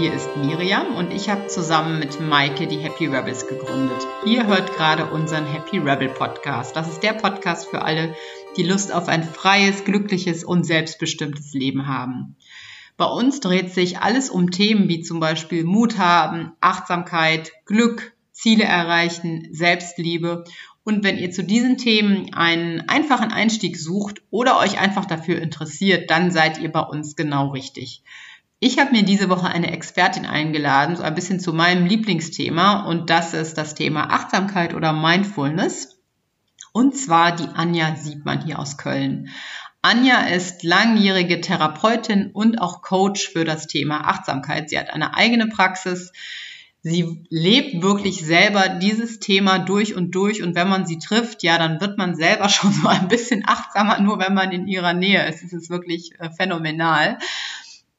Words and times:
hier 0.00 0.14
ist 0.14 0.34
Miriam 0.34 0.94
und 0.94 1.12
ich 1.12 1.28
habe 1.28 1.48
zusammen 1.48 1.98
mit 1.98 2.22
Maike 2.22 2.66
die 2.66 2.78
Happy 2.78 3.04
Rebels 3.04 3.46
gegründet. 3.46 4.06
Ihr 4.24 4.46
hört 4.46 4.74
gerade 4.74 5.10
unseren 5.10 5.44
Happy 5.44 5.76
Rebel 5.76 6.08
Podcast. 6.08 6.74
Das 6.74 6.88
ist 6.88 7.02
der 7.02 7.12
Podcast 7.12 7.68
für 7.68 7.82
alle, 7.82 8.14
die 8.56 8.62
Lust 8.62 8.94
auf 8.94 9.08
ein 9.08 9.22
freies, 9.22 9.84
glückliches 9.84 10.42
und 10.42 10.64
selbstbestimmtes 10.64 11.52
Leben 11.52 11.86
haben. 11.86 12.36
Bei 12.96 13.04
uns 13.04 13.40
dreht 13.40 13.74
sich 13.74 13.98
alles 13.98 14.30
um 14.30 14.50
Themen 14.50 14.88
wie 14.88 15.02
zum 15.02 15.20
Beispiel 15.20 15.64
Mut 15.64 15.98
haben, 15.98 16.52
Achtsamkeit, 16.62 17.52
Glück, 17.66 18.14
Ziele 18.32 18.64
erreichen, 18.64 19.48
Selbstliebe 19.50 20.44
und 20.82 21.04
wenn 21.04 21.18
ihr 21.18 21.30
zu 21.30 21.44
diesen 21.44 21.76
Themen 21.76 22.32
einen 22.32 22.88
einfachen 22.88 23.32
Einstieg 23.32 23.76
sucht 23.76 24.22
oder 24.30 24.58
euch 24.58 24.80
einfach 24.80 25.04
dafür 25.04 25.40
interessiert, 25.40 26.10
dann 26.10 26.30
seid 26.30 26.58
ihr 26.58 26.72
bei 26.72 26.80
uns 26.80 27.16
genau 27.16 27.48
richtig. 27.48 28.02
Ich 28.62 28.78
habe 28.78 28.92
mir 28.92 29.02
diese 29.02 29.30
Woche 29.30 29.48
eine 29.48 29.72
Expertin 29.72 30.26
eingeladen, 30.26 30.94
so 30.94 31.02
ein 31.02 31.14
bisschen 31.14 31.40
zu 31.40 31.54
meinem 31.54 31.86
Lieblingsthema 31.86 32.84
und 32.84 33.08
das 33.08 33.32
ist 33.32 33.56
das 33.56 33.74
Thema 33.74 34.10
Achtsamkeit 34.10 34.74
oder 34.74 34.92
Mindfulness. 34.92 35.98
Und 36.72 36.94
zwar 36.94 37.34
die 37.34 37.48
Anja 37.54 37.96
Siebmann 37.96 38.44
hier 38.44 38.58
aus 38.58 38.76
Köln. 38.76 39.30
Anja 39.80 40.26
ist 40.26 40.62
langjährige 40.62 41.40
Therapeutin 41.40 42.32
und 42.34 42.60
auch 42.60 42.82
Coach 42.82 43.30
für 43.30 43.46
das 43.46 43.66
Thema 43.66 44.06
Achtsamkeit. 44.06 44.68
Sie 44.68 44.78
hat 44.78 44.90
eine 44.90 45.14
eigene 45.14 45.46
Praxis 45.46 46.12
sie 46.82 47.26
lebt 47.28 47.82
wirklich 47.82 48.24
selber 48.24 48.68
dieses 48.68 49.20
Thema 49.20 49.58
durch 49.58 49.94
und 49.94 50.14
durch. 50.14 50.42
Und 50.42 50.54
wenn 50.54 50.68
man 50.68 50.86
sie 50.86 50.98
trifft, 50.98 51.42
ja, 51.42 51.58
dann 51.58 51.80
wird 51.80 51.98
man 51.98 52.14
selber 52.14 52.48
schon 52.48 52.72
so 52.72 52.88
ein 52.88 53.08
bisschen 53.08 53.42
achtsamer, 53.46 54.00
nur 54.00 54.18
wenn 54.18 54.34
man 54.34 54.52
in 54.52 54.66
ihrer 54.66 54.94
Nähe 54.94 55.28
ist. 55.28 55.42
Es 55.42 55.52
ist 55.52 55.70
wirklich 55.70 56.12
äh, 56.18 56.30
phänomenal. 56.30 57.18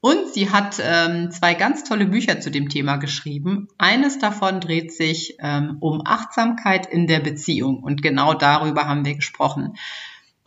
Und 0.01 0.33
sie 0.33 0.49
hat 0.49 0.81
ähm, 0.83 1.29
zwei 1.29 1.53
ganz 1.53 1.83
tolle 1.83 2.07
Bücher 2.07 2.39
zu 2.41 2.49
dem 2.49 2.69
Thema 2.69 2.97
geschrieben. 2.97 3.67
Eines 3.77 4.17
davon 4.17 4.59
dreht 4.59 4.91
sich 4.91 5.37
ähm, 5.39 5.77
um 5.79 6.01
Achtsamkeit 6.03 6.87
in 6.87 7.05
der 7.05 7.19
Beziehung. 7.19 7.83
Und 7.83 8.01
genau 8.01 8.33
darüber 8.33 8.87
haben 8.87 9.05
wir 9.05 9.15
gesprochen. 9.15 9.75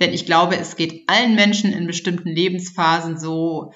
Denn 0.00 0.12
ich 0.12 0.26
glaube, 0.26 0.56
es 0.56 0.74
geht 0.74 1.08
allen 1.08 1.36
Menschen 1.36 1.72
in 1.72 1.86
bestimmten 1.86 2.30
Lebensphasen 2.30 3.16
so, 3.16 3.72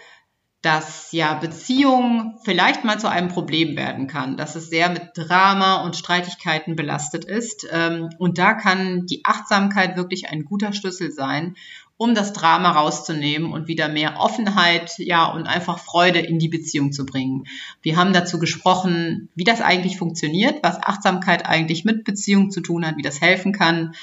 dass 0.63 1.13
ja 1.13 1.35
Beziehung 1.35 2.41
vielleicht 2.45 2.85
mal 2.85 2.99
zu 2.99 3.09
einem 3.09 3.29
Problem 3.29 3.77
werden 3.77 4.09
kann, 4.09 4.37
dass 4.37 4.57
es 4.57 4.69
sehr 4.69 4.89
mit 4.89 5.11
Drama 5.15 5.85
und 5.85 5.95
Streitigkeiten 5.95 6.75
belastet 6.75 7.25
ist. 7.25 7.69
Ähm, 7.71 8.09
und 8.19 8.39
da 8.39 8.55
kann 8.55 9.07
die 9.07 9.25
Achtsamkeit 9.25 9.97
wirklich 9.97 10.29
ein 10.29 10.45
guter 10.45 10.73
Schlüssel 10.73 11.13
sein, 11.13 11.55
um 11.99 12.15
das 12.15 12.33
Drama 12.33 12.71
rauszunehmen 12.71 13.53
und 13.53 13.67
wieder 13.67 13.89
mehr 13.89 14.19
Offenheit, 14.19 14.97
ja, 14.99 15.27
und 15.27 15.47
einfach 15.47 15.81
Freude 15.81 16.21
in 16.21 16.39
die 16.39 16.49
Beziehung 16.49 16.93
zu 16.93 17.05
bringen. 17.05 17.45
Wir 17.83 17.97
haben 17.97 18.13
dazu 18.13 18.39
gesprochen, 18.39 19.29
wie 19.35 19.45
das 19.45 19.61
eigentlich 19.61 19.99
funktioniert, 19.99 20.63
was 20.63 20.81
Achtsamkeit 20.81 21.45
eigentlich 21.45 21.85
mit 21.85 22.05
Beziehung 22.05 22.51
zu 22.51 22.61
tun 22.61 22.87
hat, 22.87 22.97
wie 22.97 23.03
das 23.03 23.21
helfen 23.21 23.53
kann, 23.53 23.95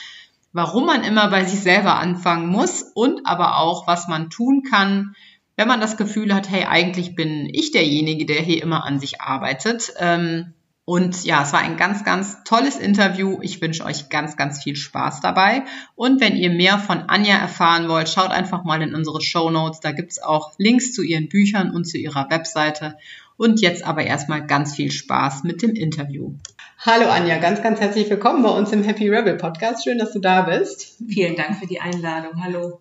warum 0.51 0.85
man 0.85 1.05
immer 1.05 1.29
bei 1.29 1.45
sich 1.45 1.61
selber 1.61 1.97
anfangen 1.97 2.47
muss 2.47 2.83
und 2.93 3.25
aber 3.25 3.59
auch, 3.59 3.87
was 3.87 4.09
man 4.09 4.29
tun 4.29 4.63
kann, 4.63 5.15
wenn 5.55 5.69
man 5.69 5.79
das 5.79 5.95
Gefühl 5.95 6.35
hat, 6.35 6.49
hey, 6.49 6.65
eigentlich 6.65 7.15
bin 7.15 7.49
ich 7.49 7.71
derjenige, 7.71 8.25
der 8.25 8.41
hier 8.41 8.61
immer 8.61 8.83
an 8.83 8.99
sich 8.99 9.21
arbeitet. 9.21 9.93
Ähm, 9.99 10.53
und 10.85 11.25
ja, 11.25 11.41
es 11.41 11.51
war 11.51 11.61
ein 11.61 11.77
ganz, 11.77 12.03
ganz 12.03 12.43
tolles 12.43 12.77
Interview. 12.77 13.39
Ich 13.41 13.59
wünsche 13.59 13.83
euch 13.83 14.09
ganz, 14.09 14.37
ganz 14.37 14.61
viel 14.61 14.75
Spaß 14.75 15.19
dabei. 15.19 15.63
Und 15.95 16.21
wenn 16.21 16.35
ihr 16.35 16.51
mehr 16.51 16.77
von 16.77 17.09
Anja 17.09 17.37
erfahren 17.37 17.89
wollt, 17.89 18.07
schaut 18.07 18.29
einfach 18.29 18.63
mal 18.63 18.83
in 18.83 18.93
unsere 18.93 19.19
Show 19.19 19.49
Notes. 19.49 19.79
Da 19.79 19.93
gibt's 19.93 20.21
auch 20.21 20.53
Links 20.59 20.93
zu 20.93 21.01
ihren 21.01 21.27
Büchern 21.27 21.71
und 21.71 21.85
zu 21.85 21.97
ihrer 21.97 22.29
Webseite. 22.29 22.97
Und 23.35 23.61
jetzt 23.61 23.83
aber 23.83 24.03
erstmal 24.03 24.45
ganz 24.45 24.75
viel 24.75 24.91
Spaß 24.91 25.43
mit 25.43 25.63
dem 25.63 25.71
Interview. 25.71 26.35
Hallo 26.77 27.09
Anja, 27.09 27.39
ganz, 27.39 27.63
ganz 27.63 27.79
herzlich 27.79 28.07
willkommen 28.07 28.43
bei 28.43 28.49
uns 28.49 28.71
im 28.71 28.83
Happy 28.83 29.09
Rebel 29.09 29.37
Podcast. 29.37 29.83
Schön, 29.83 29.97
dass 29.97 30.13
du 30.13 30.19
da 30.19 30.43
bist. 30.43 30.97
Vielen 31.07 31.35
Dank 31.35 31.57
für 31.57 31.65
die 31.65 31.81
Einladung. 31.81 32.43
Hallo. 32.43 32.79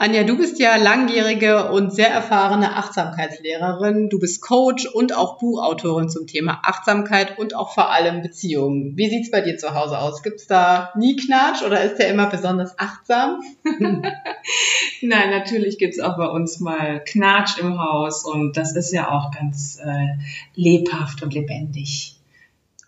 Anja, 0.00 0.22
du 0.22 0.36
bist 0.36 0.60
ja 0.60 0.76
langjährige 0.76 1.72
und 1.72 1.92
sehr 1.92 2.08
erfahrene 2.08 2.76
Achtsamkeitslehrerin. 2.76 4.08
Du 4.08 4.20
bist 4.20 4.40
Coach 4.40 4.86
und 4.86 5.12
auch 5.12 5.38
Buchautorin 5.38 6.08
zum 6.08 6.28
Thema 6.28 6.60
Achtsamkeit 6.62 7.36
und 7.36 7.56
auch 7.56 7.74
vor 7.74 7.90
allem 7.90 8.22
Beziehungen. 8.22 8.96
Wie 8.96 9.10
sieht's 9.10 9.32
bei 9.32 9.40
dir 9.40 9.58
zu 9.58 9.74
Hause 9.74 9.98
aus? 9.98 10.22
Gibt's 10.22 10.46
da 10.46 10.92
nie 10.96 11.16
Knatsch 11.16 11.64
oder 11.66 11.82
ist 11.82 11.96
der 11.96 12.10
immer 12.10 12.26
besonders 12.26 12.78
achtsam? 12.78 13.40
Nein, 15.02 15.30
natürlich 15.30 15.78
gibt's 15.78 15.98
auch 15.98 16.16
bei 16.16 16.28
uns 16.28 16.60
mal 16.60 17.02
Knatsch 17.04 17.58
im 17.58 17.80
Haus 17.80 18.24
und 18.24 18.56
das 18.56 18.76
ist 18.76 18.92
ja 18.92 19.10
auch 19.10 19.32
ganz 19.32 19.80
äh, 19.84 20.14
lebhaft 20.54 21.24
und 21.24 21.34
lebendig. 21.34 22.14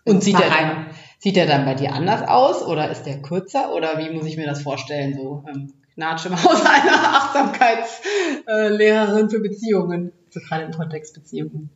Und 0.05 0.23
sieht 0.23 0.39
er, 0.39 0.49
dann, 0.49 0.85
sieht 1.19 1.35
er 1.35 1.45
dann 1.45 1.65
bei 1.65 1.75
dir 1.75 1.91
anders 1.91 2.25
aus 2.25 2.65
oder 2.65 2.89
ist 2.89 3.03
der 3.03 3.21
kürzer 3.21 3.75
oder 3.75 3.97
wie 3.97 4.11
muss 4.11 4.25
ich 4.25 4.37
mir 4.37 4.47
das 4.47 4.61
vorstellen 4.61 5.13
so? 5.13 5.43
Ähm, 5.53 5.73
Gnatsch 5.95 6.25
im 6.25 6.43
Haus 6.43 6.65
einer 6.65 6.93
Achtsamkeitslehrerin 7.17 9.29
für 9.29 9.39
Beziehungen, 9.39 10.11
so 10.29 10.39
gerade 10.39 10.63
im 10.63 10.71
Kontext 10.71 11.13
Beziehungen. 11.13 11.69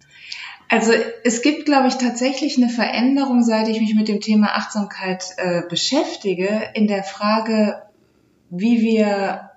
Also 0.70 0.94
es 1.24 1.42
gibt, 1.42 1.66
glaube 1.66 1.88
ich, 1.88 1.96
tatsächlich 1.96 2.58
eine 2.58 2.70
Veränderung, 2.70 3.44
seit 3.44 3.68
ich 3.68 3.80
mich 3.80 3.94
mit 3.94 4.08
dem 4.08 4.20
Thema 4.20 4.56
Achtsamkeit 4.56 5.25
äh, 5.38 5.62
beschäftige, 5.70 6.70
in 6.74 6.88
der 6.88 7.04
Frage, 7.04 7.84
wie 8.50 8.81
wir 8.81 9.52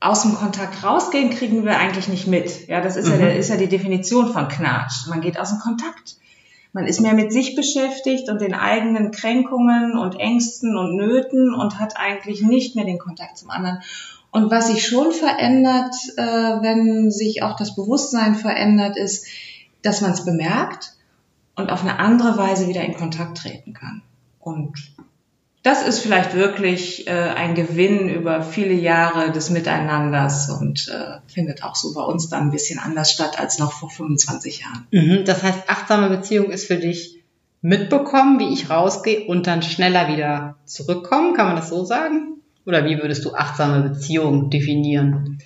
aus 0.00 0.22
dem 0.22 0.34
Kontakt 0.34 0.84
rausgehen, 0.84 1.30
kriegen 1.30 1.64
wir 1.64 1.78
eigentlich 1.78 2.08
nicht 2.08 2.26
mit. 2.26 2.68
Ja, 2.68 2.80
das 2.80 2.96
ist, 2.96 3.08
mhm. 3.08 3.20
ja, 3.20 3.28
ist 3.28 3.48
ja 3.48 3.56
die 3.56 3.68
Definition 3.68 4.32
von 4.32 4.48
Knatsch. 4.48 5.06
Man 5.08 5.20
geht 5.20 5.38
aus 5.38 5.50
dem 5.50 5.60
Kontakt. 5.60 6.16
Man 6.72 6.86
ist 6.86 7.00
mehr 7.00 7.14
mit 7.14 7.32
sich 7.32 7.54
beschäftigt 7.54 8.30
und 8.30 8.40
den 8.40 8.54
eigenen 8.54 9.10
Kränkungen 9.10 9.98
und 9.98 10.18
Ängsten 10.18 10.76
und 10.76 10.96
Nöten 10.96 11.54
und 11.54 11.78
hat 11.78 11.96
eigentlich 11.96 12.42
nicht 12.42 12.76
mehr 12.76 12.86
den 12.86 12.98
Kontakt 12.98 13.36
zum 13.36 13.50
anderen. 13.50 13.80
Und 14.30 14.50
was 14.50 14.68
sich 14.68 14.86
schon 14.86 15.12
verändert, 15.12 15.94
äh, 16.16 16.22
wenn 16.22 17.10
sich 17.10 17.42
auch 17.42 17.56
das 17.56 17.74
Bewusstsein 17.74 18.34
verändert, 18.34 18.96
ist, 18.96 19.26
dass 19.82 20.00
man 20.00 20.12
es 20.12 20.24
bemerkt 20.24 20.94
und 21.54 21.70
auf 21.70 21.82
eine 21.82 21.98
andere 21.98 22.38
Weise 22.38 22.68
wieder 22.68 22.82
in 22.82 22.94
Kontakt 22.94 23.36
treten 23.36 23.74
kann. 23.74 24.02
Und 24.40 24.94
das 25.62 25.86
ist 25.86 26.00
vielleicht 26.00 26.34
wirklich 26.34 27.06
äh, 27.06 27.10
ein 27.10 27.54
Gewinn 27.54 28.08
über 28.08 28.42
viele 28.42 28.74
Jahre 28.74 29.30
des 29.30 29.50
Miteinanders 29.50 30.50
und 30.50 30.88
äh, 30.88 31.20
findet 31.32 31.62
auch 31.62 31.76
so 31.76 31.94
bei 31.94 32.02
uns 32.02 32.28
dann 32.28 32.44
ein 32.44 32.50
bisschen 32.50 32.80
anders 32.80 33.12
statt 33.12 33.38
als 33.38 33.58
noch 33.58 33.72
vor 33.72 33.88
25 33.88 34.60
Jahren. 34.60 34.86
Mhm, 34.90 35.24
das 35.24 35.42
heißt, 35.42 35.68
achtsame 35.68 36.08
Beziehung 36.08 36.50
ist 36.50 36.66
für 36.66 36.76
dich 36.76 37.22
mitbekommen, 37.60 38.40
wie 38.40 38.52
ich 38.52 38.70
rausgehe 38.70 39.26
und 39.26 39.46
dann 39.46 39.62
schneller 39.62 40.08
wieder 40.08 40.56
zurückkommen. 40.64 41.34
Kann 41.34 41.46
man 41.46 41.56
das 41.56 41.68
so 41.68 41.84
sagen? 41.84 42.40
Oder 42.66 42.84
wie 42.84 42.98
würdest 42.98 43.24
du 43.24 43.34
achtsame 43.34 43.88
Beziehung 43.88 44.50
definieren? 44.50 45.38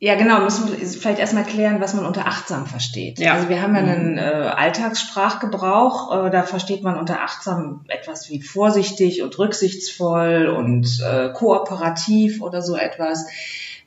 Ja, 0.00 0.14
genau, 0.14 0.42
müssen 0.42 0.68
wir 0.68 0.86
vielleicht 0.86 1.18
erstmal 1.18 1.42
klären, 1.42 1.80
was 1.80 1.94
man 1.94 2.06
unter 2.06 2.26
achtsam 2.26 2.66
versteht. 2.66 3.18
Ja. 3.18 3.34
Also 3.34 3.48
wir 3.48 3.60
haben 3.60 3.74
ja 3.74 3.80
einen 3.80 4.12
mhm. 4.12 4.18
äh, 4.18 4.22
Alltagssprachgebrauch, 4.22 6.26
äh, 6.26 6.30
da 6.30 6.44
versteht 6.44 6.84
man 6.84 6.96
unter 6.96 7.20
achtsam 7.20 7.84
etwas 7.88 8.30
wie 8.30 8.40
vorsichtig 8.40 9.22
und 9.22 9.36
rücksichtsvoll 9.36 10.46
und 10.46 11.02
äh, 11.02 11.32
kooperativ 11.32 12.40
oder 12.40 12.62
so 12.62 12.76
etwas. 12.76 13.26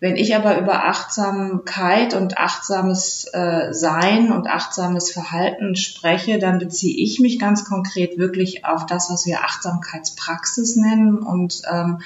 Wenn 0.01 0.17
ich 0.17 0.35
aber 0.35 0.57
über 0.57 0.85
Achtsamkeit 0.85 2.15
und 2.15 2.37
achtsames 2.37 3.25
äh, 3.33 3.71
Sein 3.71 4.33
und 4.33 4.47
achtsames 4.47 5.11
Verhalten 5.11 5.75
spreche, 5.75 6.39
dann 6.39 6.59
beziehe 6.59 6.97
ich 6.97 7.21
mich 7.21 7.39
ganz 7.39 7.63
konkret 7.63 8.17
wirklich 8.17 8.65
auf 8.65 8.85
das, 8.85 9.09
was 9.11 9.25
wir 9.25 9.43
Achtsamkeitspraxis 9.43 10.75
nennen 10.75 11.19
und 11.19 11.61
ähm, 11.71 12.01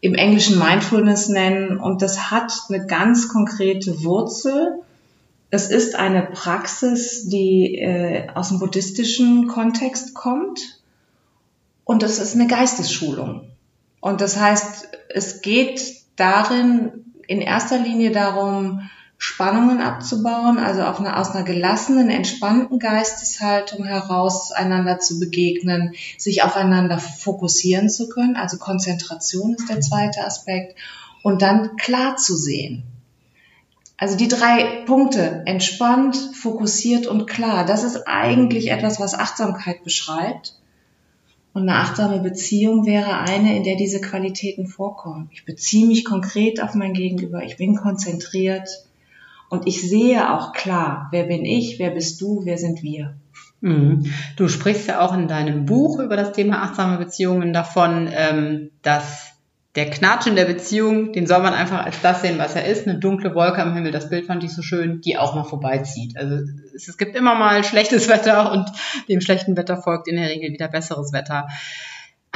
im 0.00 0.14
Englischen 0.14 0.58
Mindfulness 0.58 1.28
nennen. 1.28 1.78
Und 1.78 2.02
das 2.02 2.30
hat 2.30 2.52
eine 2.68 2.86
ganz 2.86 3.28
konkrete 3.28 4.04
Wurzel. 4.04 4.82
Es 5.50 5.70
ist 5.70 5.94
eine 5.94 6.22
Praxis, 6.22 7.28
die 7.28 7.76
äh, 7.76 8.28
aus 8.34 8.48
dem 8.48 8.58
buddhistischen 8.58 9.48
Kontext 9.48 10.14
kommt. 10.14 10.80
Und 11.84 12.02
es 12.02 12.18
ist 12.18 12.34
eine 12.34 12.46
Geistesschulung. 12.46 13.48
Und 14.00 14.20
das 14.20 14.38
heißt, 14.38 14.88
es 15.08 15.40
geht 15.40 15.80
darin 16.16 17.04
in 17.26 17.40
erster 17.40 17.78
Linie 17.78 18.10
darum, 18.10 18.88
Spannungen 19.18 19.80
abzubauen, 19.80 20.58
also 20.58 20.82
auf 20.82 21.00
eine, 21.00 21.16
aus 21.16 21.30
einer 21.30 21.44
gelassenen, 21.44 22.10
entspannten 22.10 22.78
Geisteshaltung 22.78 23.84
heraus 23.84 24.52
einander 24.52 24.98
zu 24.98 25.18
begegnen, 25.18 25.94
sich 26.18 26.42
aufeinander 26.42 26.98
fokussieren 26.98 27.88
zu 27.88 28.08
können. 28.08 28.36
Also 28.36 28.58
Konzentration 28.58 29.54
ist 29.54 29.70
der 29.70 29.80
zweite 29.80 30.24
Aspekt. 30.24 30.76
Und 31.22 31.42
dann 31.42 31.76
klar 31.76 32.16
zu 32.16 32.36
sehen. 32.36 32.84
Also 33.96 34.16
die 34.16 34.28
drei 34.28 34.84
Punkte, 34.84 35.42
entspannt, 35.46 36.16
fokussiert 36.34 37.06
und 37.06 37.26
klar, 37.26 37.64
das 37.64 37.82
ist 37.82 38.06
eigentlich 38.06 38.70
etwas, 38.70 39.00
was 39.00 39.14
Achtsamkeit 39.14 39.82
beschreibt. 39.84 40.54
Und 41.54 41.62
eine 41.62 41.78
achtsame 41.78 42.20
Beziehung 42.20 42.84
wäre 42.84 43.16
eine, 43.16 43.56
in 43.56 43.64
der 43.64 43.76
diese 43.76 44.02
Qualitäten 44.02 44.66
vorkommen. 44.66 45.30
Ich 45.32 45.46
beziehe 45.46 45.86
mich 45.86 46.04
konkret 46.04 46.62
auf 46.62 46.74
mein 46.74 46.92
Gegenüber, 46.92 47.42
ich 47.42 47.56
bin 47.56 47.76
konzentriert, 47.76 48.68
Und 49.48 49.66
ich 49.66 49.88
sehe 49.88 50.32
auch 50.32 50.52
klar, 50.52 51.08
wer 51.12 51.24
bin 51.24 51.44
ich, 51.44 51.78
wer 51.78 51.90
bist 51.90 52.20
du, 52.20 52.42
wer 52.44 52.58
sind 52.58 52.82
wir. 52.82 53.16
Mhm. 53.60 54.12
Du 54.36 54.48
sprichst 54.48 54.88
ja 54.88 55.00
auch 55.00 55.14
in 55.14 55.28
deinem 55.28 55.64
Buch 55.64 55.98
über 55.98 56.16
das 56.16 56.32
Thema 56.32 56.62
achtsame 56.62 56.98
Beziehungen 56.98 57.52
davon, 57.52 58.10
ähm, 58.12 58.70
dass 58.82 59.32
der 59.76 59.90
Knatsch 59.90 60.26
in 60.26 60.36
der 60.36 60.46
Beziehung, 60.46 61.12
den 61.12 61.26
soll 61.26 61.42
man 61.42 61.52
einfach 61.52 61.84
als 61.84 62.00
das 62.00 62.22
sehen, 62.22 62.38
was 62.38 62.56
er 62.56 62.64
ist, 62.64 62.88
eine 62.88 62.98
dunkle 62.98 63.34
Wolke 63.34 63.60
am 63.60 63.74
Himmel, 63.74 63.92
das 63.92 64.08
Bild 64.08 64.26
fand 64.26 64.42
ich 64.42 64.54
so 64.54 64.62
schön, 64.62 65.02
die 65.02 65.18
auch 65.18 65.34
mal 65.34 65.44
vorbeizieht. 65.44 66.16
Also 66.16 66.36
es, 66.74 66.88
es 66.88 66.96
gibt 66.96 67.14
immer 67.14 67.34
mal 67.34 67.62
schlechtes 67.62 68.08
Wetter 68.08 68.52
und 68.52 68.70
dem 69.08 69.20
schlechten 69.20 69.56
Wetter 69.56 69.76
folgt 69.76 70.08
in 70.08 70.16
der 70.16 70.30
Regel 70.30 70.50
wieder 70.50 70.68
besseres 70.68 71.12
Wetter. 71.12 71.46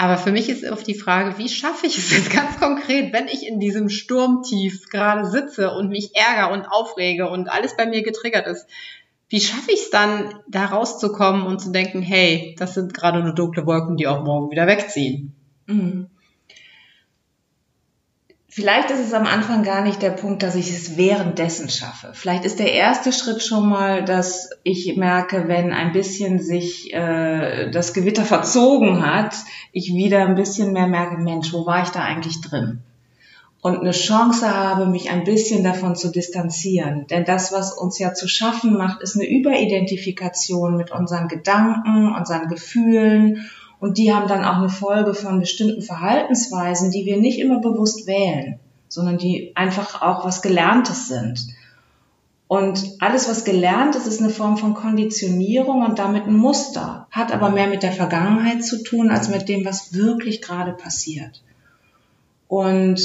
Aber 0.00 0.16
für 0.16 0.32
mich 0.32 0.48
ist 0.48 0.64
oft 0.64 0.86
die 0.86 0.94
Frage, 0.94 1.36
wie 1.36 1.50
schaffe 1.50 1.86
ich 1.86 1.98
es 1.98 2.10
jetzt 2.10 2.30
ganz 2.30 2.58
konkret, 2.58 3.12
wenn 3.12 3.28
ich 3.28 3.46
in 3.46 3.60
diesem 3.60 3.90
Sturmtief 3.90 4.88
gerade 4.88 5.26
sitze 5.26 5.72
und 5.72 5.90
mich 5.90 6.16
ärgere 6.16 6.54
und 6.54 6.64
aufrege 6.64 7.28
und 7.28 7.50
alles 7.50 7.76
bei 7.76 7.84
mir 7.84 8.02
getriggert 8.02 8.46
ist, 8.46 8.66
wie 9.28 9.42
schaffe 9.42 9.72
ich 9.72 9.80
es 9.80 9.90
dann, 9.90 10.36
da 10.48 10.64
rauszukommen 10.64 11.42
und 11.42 11.60
zu 11.60 11.70
denken, 11.70 12.00
hey, 12.00 12.56
das 12.58 12.72
sind 12.72 12.94
gerade 12.94 13.22
nur 13.22 13.34
dunkle 13.34 13.66
Wolken, 13.66 13.98
die 13.98 14.06
auch 14.06 14.24
morgen 14.24 14.50
wieder 14.50 14.66
wegziehen? 14.66 15.34
Mhm. 15.66 16.08
Vielleicht 18.52 18.90
ist 18.90 18.98
es 18.98 19.14
am 19.14 19.26
Anfang 19.26 19.62
gar 19.62 19.80
nicht 19.80 20.02
der 20.02 20.10
Punkt, 20.10 20.42
dass 20.42 20.56
ich 20.56 20.70
es 20.70 20.96
währenddessen 20.96 21.70
schaffe. 21.70 22.10
Vielleicht 22.14 22.44
ist 22.44 22.58
der 22.58 22.72
erste 22.72 23.12
Schritt 23.12 23.44
schon 23.44 23.68
mal, 23.68 24.04
dass 24.04 24.50
ich 24.64 24.96
merke, 24.96 25.46
wenn 25.46 25.72
ein 25.72 25.92
bisschen 25.92 26.40
sich 26.40 26.92
äh, 26.92 27.70
das 27.70 27.94
Gewitter 27.94 28.24
verzogen 28.24 29.06
hat, 29.06 29.36
ich 29.70 29.94
wieder 29.94 30.26
ein 30.26 30.34
bisschen 30.34 30.72
mehr 30.72 30.88
merke, 30.88 31.16
Mensch, 31.18 31.52
wo 31.52 31.64
war 31.64 31.84
ich 31.84 31.90
da 31.90 32.00
eigentlich 32.02 32.40
drin? 32.40 32.80
Und 33.60 33.78
eine 33.78 33.92
Chance 33.92 34.52
habe, 34.52 34.86
mich 34.86 35.10
ein 35.10 35.22
bisschen 35.22 35.62
davon 35.62 35.94
zu 35.94 36.10
distanzieren. 36.10 37.06
Denn 37.06 37.24
das, 37.24 37.52
was 37.52 37.72
uns 37.72 38.00
ja 38.00 38.14
zu 38.14 38.26
schaffen 38.26 38.76
macht, 38.76 39.00
ist 39.00 39.14
eine 39.14 39.30
Überidentifikation 39.30 40.76
mit 40.76 40.90
unseren 40.90 41.28
Gedanken, 41.28 42.12
unseren 42.12 42.48
Gefühlen 42.48 43.48
und 43.80 43.96
die 43.96 44.14
haben 44.14 44.28
dann 44.28 44.44
auch 44.44 44.58
eine 44.58 44.68
Folge 44.68 45.14
von 45.14 45.40
bestimmten 45.40 45.82
Verhaltensweisen, 45.82 46.90
die 46.90 47.06
wir 47.06 47.16
nicht 47.16 47.40
immer 47.40 47.60
bewusst 47.60 48.06
wählen, 48.06 48.60
sondern 48.88 49.16
die 49.16 49.52
einfach 49.56 50.02
auch 50.02 50.24
was 50.24 50.42
Gelerntes 50.42 51.08
sind. 51.08 51.46
Und 52.46 52.96
alles, 52.98 53.28
was 53.28 53.44
gelernt 53.44 53.94
ist, 53.96 54.06
ist 54.06 54.20
eine 54.20 54.30
Form 54.30 54.58
von 54.58 54.74
Konditionierung 54.74 55.82
und 55.82 55.98
damit 55.98 56.26
ein 56.26 56.36
Muster, 56.36 57.06
hat 57.10 57.32
aber 57.32 57.50
mehr 57.50 57.68
mit 57.68 57.82
der 57.82 57.92
Vergangenheit 57.92 58.64
zu 58.64 58.82
tun, 58.82 59.08
als 59.10 59.28
mit 59.28 59.48
dem, 59.48 59.64
was 59.64 59.94
wirklich 59.94 60.42
gerade 60.42 60.72
passiert. 60.72 61.42
Und 62.48 63.00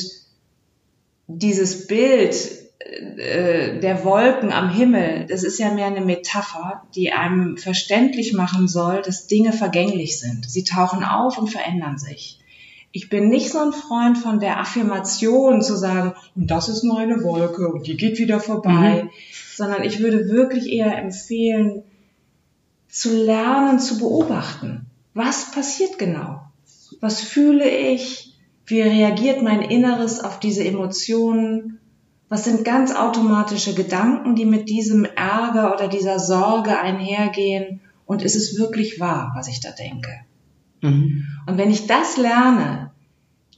dieses 1.27 1.87
Bild, 1.87 2.35
äh, 2.85 3.79
der 3.79 4.05
Wolken 4.05 4.51
am 4.51 4.69
Himmel, 4.69 5.25
das 5.27 5.43
ist 5.43 5.57
ja 5.57 5.73
mehr 5.73 5.87
eine 5.87 6.01
Metapher, 6.01 6.83
die 6.93 7.11
einem 7.11 7.57
verständlich 7.57 8.33
machen 8.33 8.67
soll, 8.67 9.01
dass 9.01 9.25
Dinge 9.25 9.53
vergänglich 9.53 10.19
sind. 10.19 10.47
Sie 10.49 10.63
tauchen 10.63 11.03
auf 11.03 11.37
und 11.39 11.47
verändern 11.47 11.97
sich. 11.97 12.39
Ich 12.91 13.09
bin 13.09 13.27
nicht 13.27 13.51
so 13.51 13.59
ein 13.59 13.73
Freund 13.73 14.17
von 14.17 14.39
der 14.39 14.59
Affirmation 14.59 15.61
zu 15.61 15.75
sagen, 15.75 16.13
und 16.35 16.51
das 16.51 16.69
ist 16.69 16.83
nur 16.83 16.99
eine 16.99 17.23
Wolke 17.23 17.67
und 17.67 17.87
die 17.87 17.97
geht 17.97 18.19
wieder 18.19 18.39
vorbei, 18.39 19.03
mhm. 19.05 19.09
sondern 19.55 19.83
ich 19.83 19.99
würde 19.99 20.29
wirklich 20.29 20.71
eher 20.71 20.97
empfehlen, 20.97 21.83
zu 22.87 23.13
lernen, 23.13 23.79
zu 23.79 23.97
beobachten. 23.97 24.85
Was 25.13 25.51
passiert 25.51 25.97
genau? 25.97 26.41
Was 27.01 27.19
fühle 27.19 27.67
ich? 27.67 28.37
Wie 28.65 28.81
reagiert 28.81 29.41
mein 29.41 29.61
Inneres 29.61 30.23
auf 30.23 30.39
diese 30.39 30.63
Emotionen? 30.63 31.79
Was 32.27 32.43
sind 32.43 32.65
ganz 32.65 32.95
automatische 32.95 33.75
Gedanken, 33.75 34.35
die 34.35 34.45
mit 34.45 34.67
diesem 34.69 35.05
Ärger 35.05 35.73
oder 35.73 35.87
dieser 35.87 36.19
Sorge 36.19 36.79
einhergehen? 36.79 37.81
Und 38.05 38.21
ist 38.21 38.35
es 38.35 38.59
wirklich 38.59 38.99
wahr, 38.99 39.33
was 39.35 39.47
ich 39.47 39.59
da 39.61 39.71
denke? 39.71 40.09
Mhm. 40.81 41.25
Und 41.47 41.57
wenn 41.57 41.71
ich 41.71 41.87
das 41.87 42.17
lerne, 42.17 42.91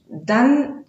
dann 0.08 0.84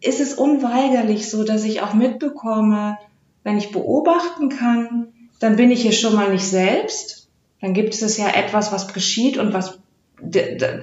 ist 0.00 0.20
es 0.20 0.34
unweigerlich 0.34 1.30
so, 1.30 1.44
dass 1.44 1.64
ich 1.64 1.80
auch 1.80 1.94
mitbekomme, 1.94 2.98
wenn 3.44 3.58
ich 3.58 3.72
beobachten 3.72 4.50
kann, 4.50 5.08
dann 5.40 5.56
bin 5.56 5.70
ich 5.70 5.82
hier 5.82 5.92
schon 5.92 6.14
mal 6.14 6.30
nicht 6.30 6.44
selbst. 6.44 7.28
Dann 7.60 7.74
gibt 7.74 7.94
es 7.94 8.16
ja 8.16 8.28
etwas, 8.28 8.72
was 8.72 8.92
geschieht 8.92 9.38
und 9.38 9.52
was 9.52 9.78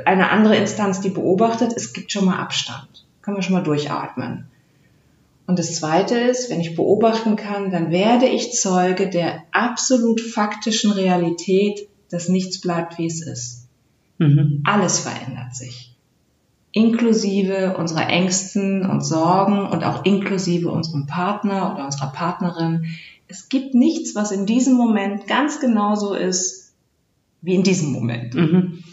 eine 0.05 0.29
andere 0.29 0.55
Instanz, 0.55 1.01
die 1.01 1.09
beobachtet. 1.09 1.73
Es 1.75 1.93
gibt 1.93 2.11
schon 2.11 2.25
mal 2.25 2.37
Abstand. 2.37 3.05
Können 3.21 3.37
wir 3.37 3.43
schon 3.43 3.53
mal 3.53 3.63
durchatmen. 3.63 4.47
Und 5.47 5.59
das 5.59 5.75
Zweite 5.75 6.17
ist, 6.17 6.49
wenn 6.49 6.61
ich 6.61 6.75
beobachten 6.75 7.35
kann, 7.35 7.69
dann 7.69 7.91
werde 7.91 8.25
ich 8.25 8.53
Zeuge 8.53 9.09
der 9.09 9.43
absolut 9.51 10.19
faktischen 10.19 10.91
Realität, 10.91 11.87
dass 12.09 12.29
nichts 12.29 12.61
bleibt, 12.61 12.97
wie 12.97 13.05
es 13.05 13.21
ist. 13.21 13.67
Mhm. 14.17 14.63
Alles 14.65 14.99
verändert 14.99 15.55
sich. 15.55 15.95
Inklusive 16.71 17.77
unserer 17.77 18.09
Ängsten 18.09 18.89
und 18.89 19.01
Sorgen 19.01 19.67
und 19.67 19.83
auch 19.83 20.03
inklusive 20.03 20.69
unserem 20.69 21.05
Partner 21.05 21.73
oder 21.73 21.85
unserer 21.85 22.11
Partnerin. 22.11 22.85
Es 23.27 23.47
gibt 23.47 23.75
nichts, 23.75 24.15
was 24.15 24.31
in 24.31 24.45
diesem 24.45 24.73
Moment 24.73 25.27
ganz 25.27 25.59
genauso 25.59 26.13
ist 26.15 26.73
wie 27.41 27.55
in 27.55 27.63
diesem 27.63 27.91
Moment. 27.91 28.33
Mhm. 28.33 28.83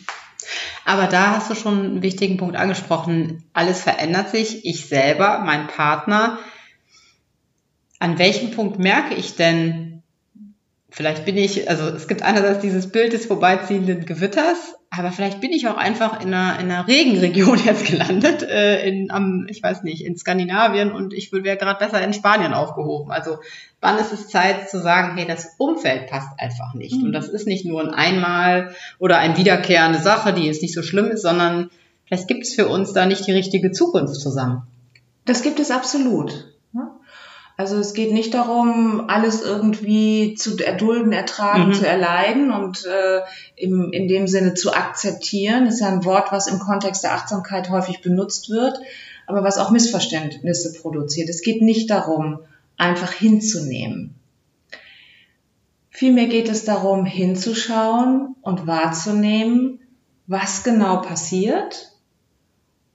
Aber 0.84 1.06
da 1.06 1.36
hast 1.36 1.50
du 1.50 1.54
schon 1.54 1.78
einen 1.78 2.02
wichtigen 2.02 2.36
Punkt 2.36 2.56
angesprochen. 2.56 3.44
Alles 3.52 3.82
verändert 3.82 4.30
sich. 4.30 4.64
Ich 4.64 4.86
selber, 4.86 5.42
mein 5.44 5.66
Partner. 5.68 6.38
An 7.98 8.18
welchem 8.18 8.50
Punkt 8.50 8.78
merke 8.78 9.14
ich 9.14 9.36
denn, 9.36 9.91
vielleicht 10.92 11.24
bin 11.24 11.36
ich, 11.36 11.68
also 11.68 11.88
es 11.88 12.06
gibt 12.06 12.22
einerseits 12.22 12.60
dieses 12.60 12.92
Bild 12.92 13.12
des 13.12 13.26
vorbeiziehenden 13.26 14.04
Gewitters, 14.04 14.74
aber 14.90 15.10
vielleicht 15.10 15.40
bin 15.40 15.50
ich 15.50 15.66
auch 15.66 15.78
einfach 15.78 16.20
in 16.20 16.34
einer, 16.34 16.60
in 16.60 16.70
einer 16.70 16.86
Regenregion 16.86 17.58
jetzt 17.64 17.86
gelandet, 17.86 18.42
äh, 18.42 18.86
in, 18.86 19.10
am, 19.10 19.46
ich 19.48 19.62
weiß 19.62 19.82
nicht, 19.84 20.04
in 20.04 20.18
Skandinavien 20.18 20.92
und 20.92 21.14
ich 21.14 21.32
wäre 21.32 21.56
gerade 21.56 21.78
besser 21.84 22.02
in 22.02 22.12
Spanien 22.12 22.52
aufgehoben. 22.52 23.10
Also 23.10 23.38
wann 23.80 23.98
ist 23.98 24.12
es 24.12 24.28
Zeit 24.28 24.68
zu 24.68 24.80
sagen, 24.80 25.16
hey, 25.16 25.26
das 25.26 25.54
Umfeld 25.58 26.08
passt 26.08 26.38
einfach 26.38 26.74
nicht. 26.74 26.96
Mhm. 26.96 27.04
Und 27.04 27.12
das 27.12 27.28
ist 27.28 27.46
nicht 27.46 27.64
nur 27.64 27.80
ein 27.82 27.94
Einmal 27.94 28.74
oder 28.98 29.16
ein 29.16 29.38
wiederkehrende 29.38 29.98
Sache, 29.98 30.34
die 30.34 30.44
jetzt 30.44 30.60
nicht 30.60 30.74
so 30.74 30.82
schlimm 30.82 31.10
ist, 31.10 31.22
sondern 31.22 31.70
vielleicht 32.04 32.28
gibt 32.28 32.42
es 32.42 32.54
für 32.54 32.68
uns 32.68 32.92
da 32.92 33.06
nicht 33.06 33.26
die 33.26 33.32
richtige 33.32 33.72
Zukunft 33.72 34.20
zusammen. 34.20 34.64
Das 35.24 35.42
gibt 35.42 35.58
es 35.58 35.70
absolut. 35.70 36.51
Also 37.56 37.78
es 37.78 37.92
geht 37.94 38.12
nicht 38.12 38.34
darum, 38.34 39.08
alles 39.08 39.42
irgendwie 39.42 40.34
zu 40.34 40.56
erdulden, 40.56 41.12
ertragen, 41.12 41.68
mhm. 41.68 41.74
zu 41.74 41.86
erleiden 41.86 42.50
und 42.50 42.86
äh, 42.86 43.20
im, 43.56 43.92
in 43.92 44.08
dem 44.08 44.26
Sinne 44.26 44.54
zu 44.54 44.72
akzeptieren. 44.72 45.66
Das 45.66 45.74
ist 45.74 45.80
ja 45.80 45.88
ein 45.88 46.04
Wort, 46.04 46.32
was 46.32 46.46
im 46.46 46.58
Kontext 46.58 47.04
der 47.04 47.12
Achtsamkeit 47.12 47.68
häufig 47.70 48.00
benutzt 48.00 48.48
wird, 48.48 48.78
aber 49.26 49.44
was 49.44 49.58
auch 49.58 49.70
Missverständnisse 49.70 50.72
produziert. 50.80 51.28
Es 51.28 51.42
geht 51.42 51.62
nicht 51.62 51.90
darum, 51.90 52.40
einfach 52.78 53.12
hinzunehmen. 53.12 54.14
Vielmehr 55.90 56.26
geht 56.26 56.48
es 56.48 56.64
darum, 56.64 57.04
hinzuschauen 57.04 58.34
und 58.40 58.66
wahrzunehmen, 58.66 59.78
was 60.26 60.64
genau 60.64 61.02
passiert 61.02 61.92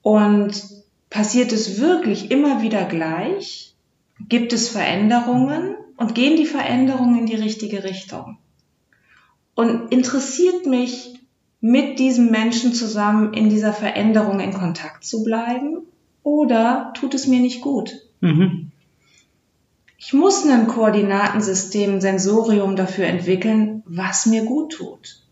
und 0.02 0.64
passiert 1.10 1.52
es 1.52 1.80
wirklich 1.80 2.32
immer 2.32 2.62
wieder 2.64 2.86
gleich 2.86 3.77
Gibt 4.20 4.54
es 4.54 4.70
Veränderungen 4.70 5.76
und 5.98 6.16
gehen 6.16 6.38
die 6.38 6.46
Veränderungen 6.46 7.20
in 7.20 7.26
die 7.26 7.36
richtige 7.36 7.84
Richtung? 7.84 8.38
Und 9.56 9.92
interessiert 9.92 10.66
mich, 10.66 11.18
mit 11.60 12.00
diesem 12.00 12.30
Menschen 12.30 12.74
zusammen 12.74 13.34
in 13.34 13.50
dieser 13.50 13.74
Veränderung 13.74 14.40
in 14.40 14.54
Kontakt 14.54 15.04
zu 15.04 15.24
bleiben? 15.24 15.80
Oder 16.24 16.94
tut 16.96 17.14
es 17.14 17.28
mir 17.28 17.40
nicht 17.40 17.62
gut? 17.62 17.94
Mhm. 18.22 18.72
Ich 19.98 20.14
muss 20.14 20.48
ein 20.48 20.68
Koordinatensystem, 20.68 21.96
ein 21.96 22.02
Sensorium 22.02 22.76
dafür 22.76 23.06
entwickeln, 23.06 23.82
was 23.86 24.26
mir 24.26 24.46
gut 24.46 24.74
tut. 24.74 25.24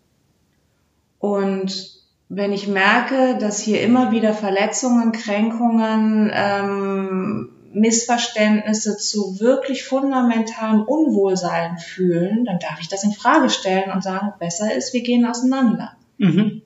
Und 1.19 2.01
wenn 2.29 2.51
ich 2.51 2.67
merke, 2.67 3.37
dass 3.39 3.61
hier 3.61 3.81
immer 3.81 4.11
wieder 4.11 4.33
Verletzungen, 4.33 5.11
Kränkungen, 5.11 6.31
ähm, 6.33 7.49
Missverständnisse 7.75 8.97
zu 8.97 9.39
wirklich 9.39 9.83
fundamentalem 9.83 10.81
Unwohlsein 10.81 11.77
fühlen, 11.77 12.45
dann 12.45 12.59
darf 12.59 12.79
ich 12.79 12.87
das 12.87 13.03
in 13.03 13.11
Frage 13.11 13.49
stellen 13.49 13.91
und 13.91 14.03
sagen, 14.03 14.33
besser 14.39 14.73
ist, 14.73 14.93
wir 14.93 15.03
gehen 15.03 15.25
auseinander. 15.25 15.95
Mhm. 16.17 16.61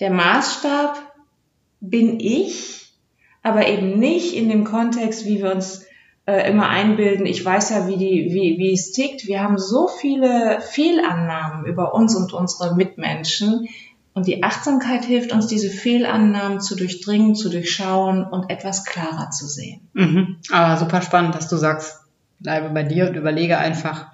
Der 0.00 0.10
Maßstab 0.10 0.98
bin 1.80 2.20
ich, 2.20 2.92
aber 3.42 3.66
eben 3.66 3.98
nicht 3.98 4.34
in 4.34 4.48
dem 4.48 4.64
Kontext, 4.64 5.24
wie 5.26 5.42
wir 5.42 5.52
uns 5.52 5.86
äh, 6.26 6.50
immer 6.50 6.68
einbilden. 6.68 7.26
Ich 7.26 7.44
weiß 7.44 7.70
ja, 7.70 7.86
wie, 7.88 7.96
die, 7.96 8.30
wie, 8.32 8.58
wie 8.58 8.72
es 8.72 8.92
tickt. 8.92 9.26
Wir 9.26 9.42
haben 9.42 9.58
so 9.58 9.88
viele 9.88 10.60
Fehlannahmen 10.60 11.66
über 11.66 11.94
uns 11.94 12.16
und 12.16 12.32
unsere 12.32 12.74
Mitmenschen, 12.74 13.68
und 14.14 14.28
die 14.28 14.44
Achtsamkeit 14.44 15.04
hilft 15.04 15.32
uns, 15.32 15.48
diese 15.48 15.68
Fehlannahmen 15.68 16.60
zu 16.60 16.76
durchdringen, 16.76 17.34
zu 17.34 17.50
durchschauen 17.50 18.24
und 18.24 18.48
etwas 18.48 18.84
klarer 18.84 19.30
zu 19.30 19.46
sehen. 19.46 19.88
Mhm. 19.92 20.36
Aber 20.52 20.76
super 20.76 21.02
spannend, 21.02 21.34
dass 21.34 21.48
du 21.48 21.56
sagst, 21.56 21.98
bleibe 22.38 22.70
bei 22.70 22.84
dir 22.84 23.08
und 23.08 23.16
überlege 23.16 23.58
einfach, 23.58 24.06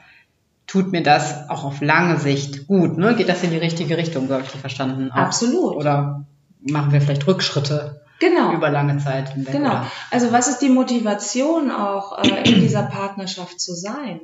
tut 0.67 0.91
mir 0.91 1.03
das 1.03 1.51
auch 1.51 1.65
auf 1.65 1.83
lange 1.83 2.19
Sicht 2.19 2.67
gut? 2.67 2.97
Ne? 2.97 3.15
Geht 3.15 3.29
das 3.29 3.43
in 3.43 3.51
die 3.51 3.59
richtige 3.59 3.99
Richtung, 3.99 4.27
so 4.27 4.35
habe 4.35 4.45
ich 4.45 4.51
verstanden? 4.51 5.11
Auch? 5.13 5.17
Absolut. 5.17 5.77
Oder 5.77 6.25
machen 6.63 6.93
wir 6.93 7.03
vielleicht 7.03 7.27
Rückschritte? 7.27 8.01
Genau. 8.21 8.53
Über 8.55 8.71
lange 8.71 8.99
Zeit 8.99 9.35
hinweg. 9.35 9.53
Genau. 9.53 9.71
Oder? 9.71 9.87
Also 10.11 10.33
was 10.33 10.49
ist 10.49 10.59
die 10.59 10.69
Motivation 10.71 11.71
auch 11.71 12.23
äh, 12.23 12.51
in 12.51 12.61
dieser 12.61 12.85
Partnerschaft 12.85 13.61
zu 13.61 13.75
sein? 13.75 14.21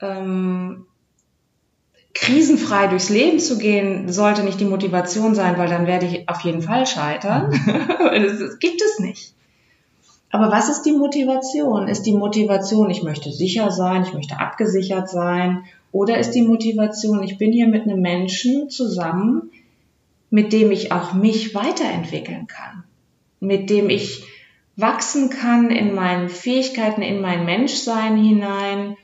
Ähm, 0.00 0.86
krisenfrei 2.14 2.88
durchs 2.88 3.08
Leben 3.08 3.38
zu 3.38 3.58
gehen, 3.58 4.12
sollte 4.12 4.42
nicht 4.42 4.60
die 4.60 4.64
Motivation 4.64 5.34
sein, 5.34 5.58
weil 5.58 5.68
dann 5.68 5.86
werde 5.86 6.06
ich 6.06 6.28
auf 6.28 6.40
jeden 6.40 6.62
Fall 6.62 6.86
scheitern. 6.86 7.50
das, 7.66 8.58
gibt 8.58 8.82
es 8.82 8.98
nicht. 8.98 9.34
Aber 10.30 10.50
was 10.50 10.68
ist 10.68 10.82
die 10.82 10.92
Motivation? 10.92 11.88
Ist 11.88 12.02
die 12.02 12.14
Motivation, 12.14 12.90
ich 12.90 13.02
möchte 13.02 13.32
sicher 13.32 13.70
sein, 13.70 14.04
ich 14.04 14.12
möchte 14.12 14.38
abgesichert 14.38 15.08
sein? 15.08 15.64
Oder 15.92 16.18
ist 16.18 16.32
die 16.32 16.42
Motivation, 16.42 17.22
ich 17.22 17.36
bin 17.36 17.52
hier 17.52 17.66
mit 17.66 17.82
einem 17.82 18.00
Menschen 18.00 18.70
zusammen, 18.70 19.50
mit 20.30 20.52
dem 20.52 20.70
ich 20.70 20.92
auch 20.92 21.14
mich 21.14 21.54
weiterentwickeln 21.54 22.46
kann? 22.46 22.84
Mit 23.40 23.70
dem 23.70 23.90
ich 23.90 24.24
wachsen 24.76 25.30
kann 25.30 25.70
in 25.70 25.94
meinen 25.94 26.28
Fähigkeiten, 26.28 27.02
in 27.02 27.20
mein 27.20 27.44
Menschsein 27.44 28.16
hinein. 28.16 28.96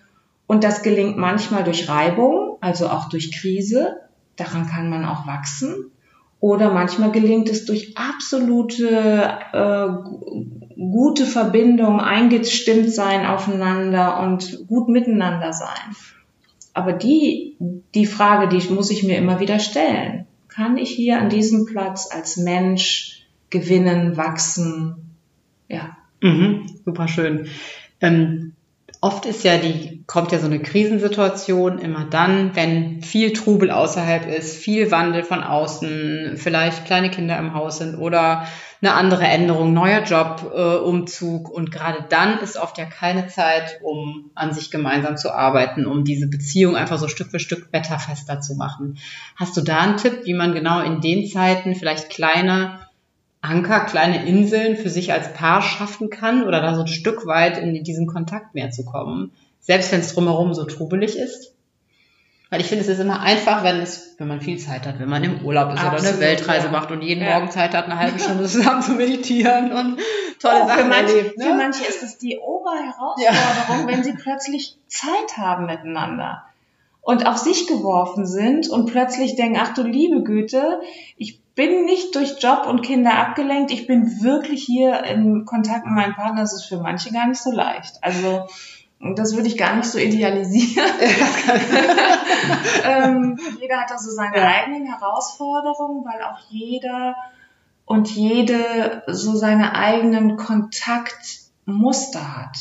Und 0.46 0.64
das 0.64 0.82
gelingt 0.82 1.16
manchmal 1.16 1.64
durch 1.64 1.88
Reibung, 1.88 2.58
also 2.60 2.88
auch 2.88 3.08
durch 3.08 3.32
Krise. 3.32 3.96
Daran 4.36 4.66
kann 4.66 4.90
man 4.90 5.04
auch 5.04 5.26
wachsen. 5.26 5.90
Oder 6.38 6.72
manchmal 6.72 7.10
gelingt 7.10 7.48
es 7.48 7.64
durch 7.64 7.96
absolute 7.96 9.38
äh, 9.52 9.88
gute 10.76 11.24
Verbindung, 11.24 12.00
eingestimmt 12.00 12.92
sein 12.92 13.26
aufeinander 13.26 14.20
und 14.20 14.66
gut 14.68 14.88
miteinander 14.88 15.52
sein. 15.52 15.96
Aber 16.74 16.92
die, 16.92 17.56
die 17.94 18.06
Frage, 18.06 18.48
die 18.48 18.72
muss 18.72 18.90
ich 18.90 19.02
mir 19.02 19.16
immer 19.16 19.40
wieder 19.40 19.58
stellen. 19.58 20.26
Kann 20.48 20.76
ich 20.76 20.90
hier 20.90 21.18
an 21.18 21.30
diesem 21.30 21.64
Platz 21.64 22.10
als 22.12 22.36
Mensch 22.36 23.26
gewinnen, 23.48 24.16
wachsen? 24.16 25.16
Ja. 25.68 25.96
Mhm, 26.20 26.66
super 26.84 27.08
schön. 27.08 27.48
Ähm, 28.00 28.55
oft 29.00 29.26
ist 29.26 29.44
ja 29.44 29.58
die, 29.58 30.04
kommt 30.06 30.32
ja 30.32 30.38
so 30.38 30.46
eine 30.46 30.60
Krisensituation 30.60 31.78
immer 31.78 32.04
dann, 32.04 32.54
wenn 32.56 33.02
viel 33.02 33.32
Trubel 33.32 33.70
außerhalb 33.70 34.26
ist, 34.26 34.56
viel 34.56 34.90
Wandel 34.90 35.22
von 35.22 35.42
außen, 35.42 36.34
vielleicht 36.36 36.86
kleine 36.86 37.10
Kinder 37.10 37.38
im 37.38 37.54
Haus 37.54 37.78
sind 37.78 37.96
oder 37.96 38.46
eine 38.82 38.92
andere 38.92 39.24
Änderung, 39.24 39.72
neuer 39.72 40.02
Job, 40.02 40.52
äh, 40.54 40.76
Umzug. 40.76 41.48
Und 41.48 41.72
gerade 41.72 42.04
dann 42.08 42.38
ist 42.40 42.56
oft 42.56 42.78
ja 42.78 42.84
keine 42.84 43.26
Zeit, 43.26 43.80
um 43.82 44.30
an 44.34 44.52
sich 44.52 44.70
gemeinsam 44.70 45.16
zu 45.16 45.32
arbeiten, 45.32 45.86
um 45.86 46.04
diese 46.04 46.28
Beziehung 46.28 46.76
einfach 46.76 46.98
so 46.98 47.08
Stück 47.08 47.30
für 47.30 47.40
Stück 47.40 47.72
wetterfester 47.72 48.40
zu 48.40 48.54
machen. 48.54 48.98
Hast 49.36 49.56
du 49.56 49.62
da 49.62 49.80
einen 49.80 49.96
Tipp, 49.96 50.20
wie 50.24 50.34
man 50.34 50.54
genau 50.54 50.80
in 50.80 51.00
den 51.00 51.26
Zeiten 51.26 51.74
vielleicht 51.74 52.10
kleine 52.10 52.85
Anker, 53.46 53.80
kleine 53.80 54.26
Inseln 54.26 54.76
für 54.76 54.90
sich 54.90 55.12
als 55.12 55.32
Paar 55.32 55.62
schaffen 55.62 56.10
kann 56.10 56.44
oder 56.46 56.60
da 56.60 56.74
so 56.74 56.82
ein 56.82 56.88
Stück 56.88 57.26
weit 57.26 57.58
in 57.58 57.84
diesen 57.84 58.06
Kontakt 58.06 58.54
mehr 58.54 58.70
zu 58.70 58.84
kommen, 58.84 59.32
selbst 59.60 59.92
wenn 59.92 60.00
es 60.00 60.14
drumherum 60.14 60.54
so 60.54 60.64
trubelig 60.64 61.16
ist? 61.16 61.52
Weil 62.50 62.60
ich 62.60 62.68
finde, 62.68 62.84
es 62.84 62.88
ist 62.88 63.00
immer 63.00 63.20
einfach, 63.20 63.64
wenn 63.64 63.80
es, 63.80 64.14
wenn 64.18 64.28
man 64.28 64.40
viel 64.40 64.58
Zeit 64.58 64.86
hat, 64.86 65.00
wenn 65.00 65.08
man 65.08 65.24
im 65.24 65.44
Urlaub 65.44 65.72
ist 65.72 65.80
Absolut, 65.80 66.00
oder 66.00 66.08
eine 66.08 66.20
Weltreise 66.20 66.66
ja. 66.66 66.72
macht 66.72 66.92
und 66.92 67.02
jeden 67.02 67.24
ja. 67.24 67.34
Morgen 67.34 67.50
Zeit 67.50 67.74
hat, 67.74 67.86
eine 67.86 67.98
halbe 67.98 68.20
Stunde 68.20 68.44
zusammen 68.46 68.82
zu 68.82 68.92
meditieren 68.92 69.72
und 69.72 69.98
tolle 70.40 70.62
oh, 70.62 70.66
Sachen 70.68 70.84
für 70.84 70.88
manche, 70.88 71.16
erlebt. 71.18 71.38
Ne? 71.38 71.44
Für 71.44 71.54
manche 71.54 71.84
ist 71.84 72.02
es 72.04 72.18
die 72.18 72.38
Oberherausforderung, 72.38 73.80
ja. 73.80 73.86
wenn 73.88 74.04
sie 74.04 74.12
plötzlich 74.12 74.76
Zeit 74.86 75.36
haben 75.36 75.66
miteinander 75.66 76.44
und 77.00 77.26
auf 77.26 77.36
sich 77.36 77.66
geworfen 77.66 78.26
sind 78.26 78.68
und 78.68 78.86
plötzlich 78.86 79.34
denken, 79.34 79.58
ach 79.60 79.74
du 79.74 79.82
liebe 79.82 80.22
Güte, 80.22 80.80
ich 81.16 81.40
bin 81.56 81.86
nicht 81.86 82.14
durch 82.14 82.38
Job 82.38 82.66
und 82.68 82.82
Kinder 82.82 83.14
abgelenkt. 83.14 83.72
Ich 83.72 83.86
bin 83.86 84.22
wirklich 84.22 84.62
hier 84.62 85.02
in 85.04 85.46
Kontakt 85.46 85.86
mit 85.86 85.94
meinem 85.94 86.14
Partner. 86.14 86.42
Das 86.42 86.52
ist 86.52 86.66
für 86.66 86.78
manche 86.78 87.10
gar 87.10 87.26
nicht 87.26 87.42
so 87.42 87.50
leicht. 87.50 87.96
Also, 88.02 88.46
das 89.00 89.34
würde 89.34 89.48
ich 89.48 89.56
gar 89.56 89.74
nicht 89.74 89.88
so 89.88 89.98
idealisieren. 89.98 90.86
ähm, 92.84 93.38
jeder 93.58 93.80
hat 93.80 93.90
da 93.90 93.98
so 93.98 94.10
seine 94.10 94.36
eigenen 94.36 94.86
Herausforderungen, 94.86 96.04
weil 96.04 96.22
auch 96.22 96.38
jeder 96.50 97.16
und 97.86 98.10
jede 98.10 99.02
so 99.06 99.34
seine 99.34 99.74
eigenen 99.74 100.36
Kontaktmuster 100.36 102.36
hat. 102.36 102.58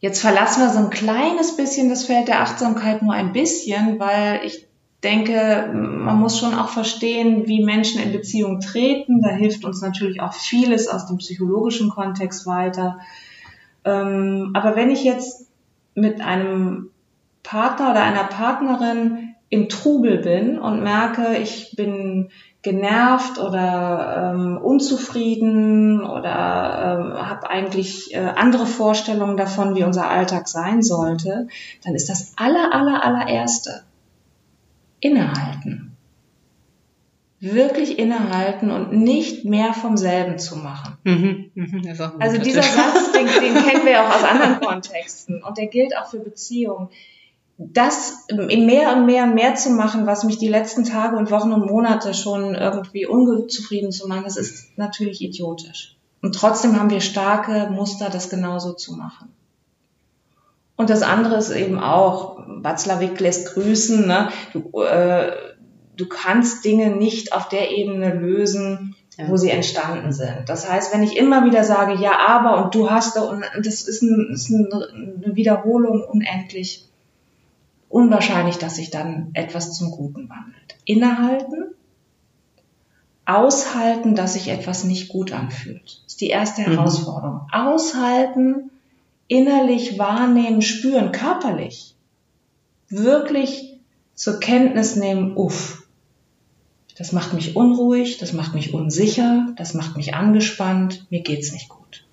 Jetzt 0.00 0.22
verlassen 0.22 0.62
wir 0.62 0.70
so 0.70 0.78
ein 0.78 0.90
kleines 0.90 1.56
bisschen 1.56 1.88
das 1.88 2.04
Feld 2.04 2.26
der 2.26 2.40
Achtsamkeit 2.40 3.02
nur 3.02 3.14
ein 3.14 3.32
bisschen, 3.32 4.00
weil 4.00 4.40
ich 4.44 4.66
denke, 5.02 5.70
man 5.72 6.18
muss 6.18 6.38
schon 6.38 6.54
auch 6.54 6.68
verstehen, 6.68 7.46
wie 7.46 7.64
Menschen 7.64 8.02
in 8.02 8.12
Beziehung 8.12 8.60
treten. 8.60 9.22
Da 9.22 9.30
hilft 9.30 9.64
uns 9.64 9.80
natürlich 9.80 10.20
auch 10.20 10.34
vieles 10.34 10.88
aus 10.88 11.06
dem 11.06 11.18
psychologischen 11.18 11.90
Kontext 11.90 12.46
weiter. 12.46 12.98
Ähm, 13.84 14.50
aber 14.54 14.76
wenn 14.76 14.90
ich 14.90 15.04
jetzt 15.04 15.46
mit 15.94 16.20
einem 16.20 16.90
Partner 17.42 17.90
oder 17.90 18.02
einer 18.02 18.24
Partnerin 18.24 19.34
im 19.48 19.68
Trubel 19.68 20.18
bin 20.18 20.58
und 20.58 20.82
merke, 20.82 21.36
ich 21.38 21.74
bin 21.76 22.30
genervt 22.62 23.38
oder 23.38 24.34
ähm, 24.34 24.58
unzufrieden 24.58 26.04
oder 26.04 26.98
ähm, 27.00 27.28
habe 27.28 27.48
eigentlich 27.48 28.14
äh, 28.14 28.18
andere 28.18 28.66
Vorstellungen 28.66 29.38
davon, 29.38 29.74
wie 29.74 29.82
unser 29.82 30.10
Alltag 30.10 30.46
sein 30.46 30.82
sollte, 30.82 31.48
dann 31.84 31.94
ist 31.94 32.10
das 32.10 32.34
aller, 32.36 32.74
aller, 32.74 33.02
allererste, 33.02 33.82
innehalten. 35.00 35.96
Wirklich 37.40 37.98
innehalten 37.98 38.70
und 38.70 38.92
nicht 38.92 39.46
mehr 39.46 39.72
vom 39.72 39.96
selben 39.96 40.38
zu 40.38 40.56
machen. 40.56 40.98
Mhm, 41.04 41.50
mhm, 41.54 41.82
also 42.18 42.38
dieser 42.38 42.62
Satz, 42.62 43.12
den, 43.12 43.26
den 43.26 43.54
kennen 43.66 43.86
wir 43.86 44.02
auch 44.02 44.14
aus 44.14 44.24
anderen 44.24 44.60
Kontexten 44.60 45.42
und 45.42 45.56
der 45.56 45.68
gilt 45.68 45.96
auch 45.96 46.10
für 46.10 46.18
Beziehungen. 46.18 46.90
Das 47.56 48.26
mehr 48.30 48.94
und 48.94 49.06
mehr 49.06 49.24
und 49.24 49.34
mehr 49.34 49.54
zu 49.54 49.70
machen, 49.70 50.06
was 50.06 50.24
mich 50.24 50.38
die 50.38 50.48
letzten 50.48 50.84
Tage 50.84 51.16
und 51.16 51.30
Wochen 51.30 51.52
und 51.52 51.66
Monate 51.66 52.14
schon 52.14 52.54
irgendwie 52.54 53.06
unzufrieden 53.06 53.92
zu 53.92 54.06
machen, 54.08 54.24
das 54.24 54.36
ist 54.36 54.78
natürlich 54.78 55.22
idiotisch. 55.22 55.96
Und 56.22 56.34
trotzdem 56.34 56.78
haben 56.78 56.90
wir 56.90 57.00
starke 57.00 57.70
Muster, 57.70 58.10
das 58.10 58.28
genauso 58.28 58.72
zu 58.72 58.94
machen. 58.94 59.32
Und 60.80 60.88
das 60.88 61.02
andere 61.02 61.36
ist 61.36 61.50
eben 61.50 61.78
auch, 61.78 62.38
Watzlawick 62.46 63.20
lässt 63.20 63.52
grüßen, 63.52 64.06
ne? 64.06 64.30
du, 64.54 64.80
äh, 64.80 65.30
du 65.94 66.08
kannst 66.08 66.64
Dinge 66.64 66.88
nicht 66.88 67.34
auf 67.34 67.50
der 67.50 67.70
Ebene 67.70 68.14
lösen, 68.14 68.96
ja. 69.18 69.28
wo 69.28 69.36
sie 69.36 69.50
entstanden 69.50 70.14
sind. 70.14 70.44
Das 70.46 70.72
heißt, 70.72 70.94
wenn 70.94 71.02
ich 71.02 71.18
immer 71.18 71.44
wieder 71.44 71.64
sage, 71.64 72.02
ja, 72.02 72.12
aber 72.26 72.64
und 72.64 72.74
du 72.74 72.90
hast 72.90 73.14
da, 73.14 73.24
und 73.24 73.44
das 73.62 73.82
ist, 73.82 74.00
ein, 74.00 74.30
ist 74.32 74.50
eine 74.50 75.36
Wiederholung 75.36 76.02
unendlich 76.02 76.88
unwahrscheinlich, 77.90 78.56
dass 78.56 78.76
sich 78.76 78.88
dann 78.88 79.32
etwas 79.34 79.74
zum 79.74 79.90
Guten 79.90 80.30
wandelt. 80.30 80.78
Innehalten, 80.86 81.74
aushalten, 83.26 84.14
dass 84.14 84.32
sich 84.32 84.48
etwas 84.48 84.84
nicht 84.84 85.10
gut 85.10 85.30
anfühlt. 85.34 85.82
Das 85.84 86.14
ist 86.14 86.22
die 86.22 86.30
erste 86.30 86.62
mhm. 86.62 86.76
Herausforderung. 86.76 87.42
Aushalten, 87.52 88.70
innerlich 89.30 89.96
wahrnehmen, 89.96 90.60
spüren, 90.60 91.12
körperlich, 91.12 91.94
wirklich 92.88 93.78
zur 94.14 94.40
Kenntnis 94.40 94.96
nehmen, 94.96 95.36
uff, 95.36 95.86
das 96.98 97.12
macht 97.12 97.32
mich 97.32 97.54
unruhig, 97.54 98.18
das 98.18 98.32
macht 98.32 98.54
mich 98.54 98.74
unsicher, 98.74 99.46
das 99.56 99.72
macht 99.72 99.96
mich 99.96 100.14
angespannt, 100.14 101.06
mir 101.10 101.22
geht's 101.22 101.52
nicht 101.52 101.68
gut. 101.68 102.04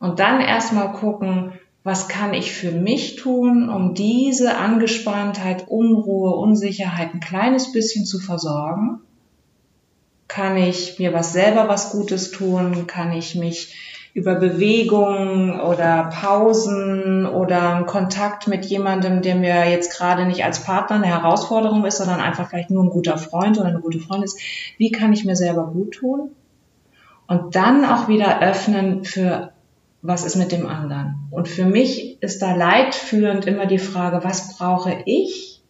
Und 0.00 0.18
dann 0.18 0.40
erstmal 0.40 0.92
gucken, 0.92 1.52
was 1.84 2.08
kann 2.08 2.34
ich 2.34 2.50
für 2.50 2.72
mich 2.72 3.14
tun, 3.14 3.68
um 3.68 3.94
diese 3.94 4.56
Angespanntheit, 4.56 5.68
Unruhe, 5.68 6.30
Unsicherheit 6.34 7.14
ein 7.14 7.20
kleines 7.20 7.70
bisschen 7.70 8.04
zu 8.04 8.18
versorgen? 8.18 9.00
Kann 10.26 10.56
ich 10.56 10.98
mir 10.98 11.12
was 11.12 11.32
selber 11.32 11.68
was 11.68 11.92
Gutes 11.92 12.32
tun? 12.32 12.88
Kann 12.88 13.12
ich 13.12 13.36
mich 13.36 13.74
über 14.14 14.34
Bewegung 14.34 15.58
oder 15.60 16.10
Pausen 16.12 17.24
oder 17.24 17.84
Kontakt 17.84 18.46
mit 18.46 18.66
jemandem, 18.66 19.22
der 19.22 19.36
mir 19.36 19.70
jetzt 19.70 19.96
gerade 19.96 20.26
nicht 20.26 20.44
als 20.44 20.64
Partner 20.64 20.96
eine 20.96 21.06
Herausforderung 21.06 21.86
ist, 21.86 21.96
sondern 21.96 22.20
einfach 22.20 22.50
vielleicht 22.50 22.70
nur 22.70 22.84
ein 22.84 22.90
guter 22.90 23.16
Freund 23.16 23.58
oder 23.58 23.68
eine 23.68 23.80
gute 23.80 24.00
Freundin 24.00 24.24
ist, 24.24 24.38
wie 24.76 24.90
kann 24.90 25.14
ich 25.14 25.24
mir 25.24 25.36
selber 25.36 25.66
gut 25.68 25.94
tun? 25.94 26.30
Und 27.26 27.54
dann 27.54 27.86
auch 27.86 28.08
wieder 28.08 28.42
öffnen 28.42 29.04
für 29.04 29.52
was 30.02 30.24
ist 30.24 30.36
mit 30.36 30.52
dem 30.52 30.66
anderen. 30.66 31.14
Und 31.30 31.48
für 31.48 31.64
mich 31.64 32.20
ist 32.22 32.42
da 32.42 32.54
leitführend 32.54 33.46
immer 33.46 33.66
die 33.66 33.78
Frage, 33.78 34.24
was 34.24 34.56
brauche 34.58 35.02
ich, 35.06 35.62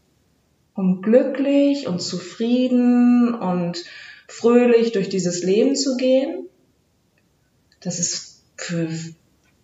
um 0.75 1.03
glücklich 1.03 1.87
und 1.87 2.01
zufrieden 2.01 3.35
und 3.35 3.85
fröhlich 4.27 4.93
durch 4.93 5.11
dieses 5.11 5.45
Leben 5.45 5.77
zu 5.77 5.99
gehen? 5.99 6.47
Das 7.81 7.99
ist 7.99 8.32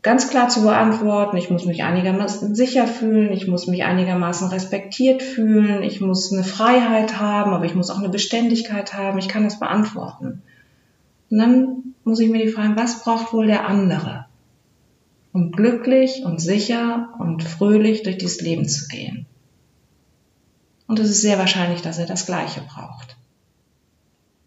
ganz 0.02 0.31
klar 0.31 0.49
zu 0.49 0.62
beantworten. 0.62 1.37
Ich 1.37 1.50
muss 1.50 1.67
mich 1.67 1.83
einigermaßen 1.83 2.55
sicher 2.55 2.87
fühlen, 2.87 3.33
ich 3.33 3.47
muss 3.47 3.67
mich 3.67 3.85
einigermaßen 3.85 4.49
respektiert 4.49 5.23
fühlen, 5.23 5.83
ich 5.83 6.00
muss 6.00 6.33
eine 6.33 6.45
Freiheit 6.45 7.19
haben, 7.19 7.52
aber 7.52 7.64
ich 7.64 7.75
muss 7.75 7.90
auch 7.90 7.99
eine 7.99 8.09
Beständigkeit 8.09 8.95
haben. 8.95 9.19
Ich 9.19 9.28
kann 9.28 9.45
das 9.45 9.59
beantworten. 9.59 10.43
Und 11.31 11.38
dann 11.38 11.95
muss 12.05 12.21
ich 12.21 12.31
mir 12.31 12.43
die 12.43 12.50
fragen, 12.50 12.76
was 12.76 13.02
braucht 13.02 13.33
wohl 13.33 13.47
der 13.47 13.67
andere, 13.67 14.25
um 15.33 15.52
glücklich 15.52 16.23
und 16.25 16.40
sicher 16.40 17.11
und 17.19 17.45
fröhlich 17.45 18.02
durch 18.02 18.17
dieses 18.17 18.40
Leben 18.40 18.67
zu 18.67 18.88
gehen? 18.88 19.26
Und 20.87 20.99
es 20.99 21.11
ist 21.11 21.21
sehr 21.21 21.38
wahrscheinlich, 21.38 21.83
dass 21.83 21.99
er 21.99 22.07
das 22.07 22.25
Gleiche 22.25 22.62
braucht. 22.62 23.17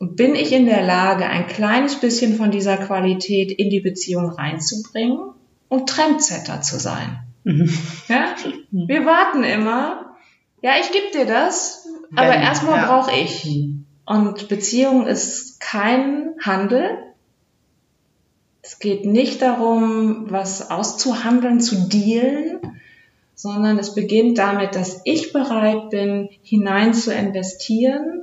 Bin 0.03 0.33
ich 0.33 0.51
in 0.51 0.65
der 0.65 0.81
Lage, 0.81 1.27
ein 1.27 1.45
kleines 1.45 1.97
bisschen 1.97 2.35
von 2.35 2.49
dieser 2.49 2.75
Qualität 2.75 3.51
in 3.51 3.69
die 3.69 3.81
Beziehung 3.81 4.31
reinzubringen 4.31 5.19
und 5.69 5.89
Trendsetter 5.89 6.61
zu 6.61 6.79
sein? 6.79 7.19
Mhm. 7.43 7.71
Ja? 8.07 8.35
Mhm. 8.71 8.87
Wir 8.87 9.05
warten 9.05 9.43
immer. 9.43 10.15
Ja, 10.63 10.71
ich 10.81 10.91
gebe 10.91 11.11
dir 11.13 11.31
das, 11.31 11.85
aber 12.15 12.31
Wenn, 12.31 12.41
erstmal 12.41 12.77
ja. 12.77 12.87
brauche 12.87 13.15
ich. 13.15 13.45
Mhm. 13.45 13.85
Und 14.07 14.47
Beziehung 14.47 15.05
ist 15.05 15.59
kein 15.59 16.31
Handel. 16.41 16.97
Es 18.63 18.79
geht 18.79 19.05
nicht 19.05 19.43
darum, 19.43 20.31
was 20.31 20.71
auszuhandeln, 20.71 21.61
zu 21.61 21.87
dealen, 21.87 22.59
sondern 23.35 23.77
es 23.77 23.93
beginnt 23.93 24.39
damit, 24.39 24.73
dass 24.73 25.01
ich 25.05 25.31
bereit 25.31 25.91
bin, 25.91 26.29
hinein 26.41 26.95
zu 26.95 27.13
investieren 27.13 28.20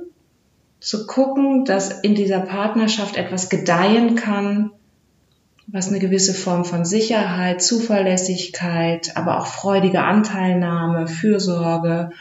zu 0.79 1.07
gucken, 1.07 1.65
dass 1.65 1.91
in 1.91 2.15
dieser 2.15 2.39
Partnerschaft 2.39 3.17
etwas 3.17 3.49
gedeihen 3.49 4.15
kann, 4.15 4.71
was 5.67 5.89
eine 5.89 5.99
gewisse 5.99 6.33
Form 6.33 6.65
von 6.65 6.85
Sicherheit, 6.85 7.61
Zuverlässigkeit, 7.61 9.15
aber 9.15 9.39
auch 9.39 9.45
freudige 9.45 10.03
Anteilnahme, 10.03 11.07
Fürsorge, 11.07 12.11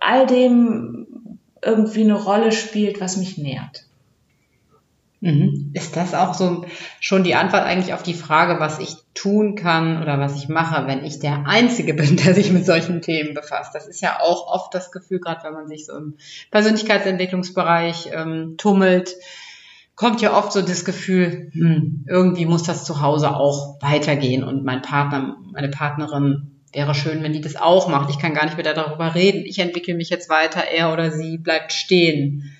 all 0.00 0.26
dem 0.26 1.06
irgendwie 1.62 2.02
eine 2.02 2.14
Rolle 2.14 2.52
spielt, 2.52 3.00
was 3.00 3.16
mich 3.16 3.38
nährt. 3.38 3.84
Mhm. 5.22 5.70
Ist 5.72 5.94
das 5.96 6.14
auch 6.14 6.34
so 6.34 6.64
schon 6.98 7.22
die 7.22 7.36
Antwort 7.36 7.62
eigentlich 7.62 7.94
auf 7.94 8.02
die 8.02 8.12
Frage, 8.12 8.58
was 8.58 8.80
ich 8.80 8.96
tun 9.14 9.54
kann 9.54 10.02
oder 10.02 10.18
was 10.18 10.36
ich 10.36 10.48
mache, 10.48 10.88
wenn 10.88 11.04
ich 11.04 11.20
der 11.20 11.46
Einzige 11.46 11.94
bin, 11.94 12.16
der 12.16 12.34
sich 12.34 12.50
mit 12.50 12.66
solchen 12.66 13.00
Themen 13.02 13.32
befasst? 13.32 13.72
Das 13.72 13.86
ist 13.86 14.02
ja 14.02 14.18
auch 14.20 14.48
oft 14.48 14.74
das 14.74 14.90
Gefühl, 14.90 15.20
gerade 15.20 15.44
wenn 15.44 15.52
man 15.52 15.68
sich 15.68 15.86
so 15.86 15.96
im 15.96 16.16
Persönlichkeitsentwicklungsbereich 16.50 18.10
ähm, 18.12 18.56
tummelt, 18.58 19.14
kommt 19.94 20.20
ja 20.20 20.36
oft 20.36 20.52
so 20.52 20.60
das 20.60 20.84
Gefühl, 20.84 21.52
hm, 21.52 22.04
irgendwie 22.08 22.46
muss 22.46 22.64
das 22.64 22.84
zu 22.84 23.00
Hause 23.00 23.36
auch 23.36 23.80
weitergehen 23.80 24.42
und 24.42 24.64
mein 24.64 24.82
Partner, 24.82 25.36
meine 25.52 25.68
Partnerin 25.68 26.50
wäre 26.72 26.96
schön, 26.96 27.22
wenn 27.22 27.32
die 27.32 27.40
das 27.40 27.54
auch 27.54 27.86
macht. 27.86 28.10
Ich 28.10 28.18
kann 28.18 28.34
gar 28.34 28.46
nicht 28.46 28.56
mehr 28.56 28.74
darüber 28.74 29.14
reden. 29.14 29.44
Ich 29.46 29.60
entwickle 29.60 29.94
mich 29.94 30.10
jetzt 30.10 30.28
weiter, 30.28 30.64
er 30.64 30.92
oder 30.92 31.12
sie 31.12 31.38
bleibt 31.38 31.72
stehen 31.72 32.56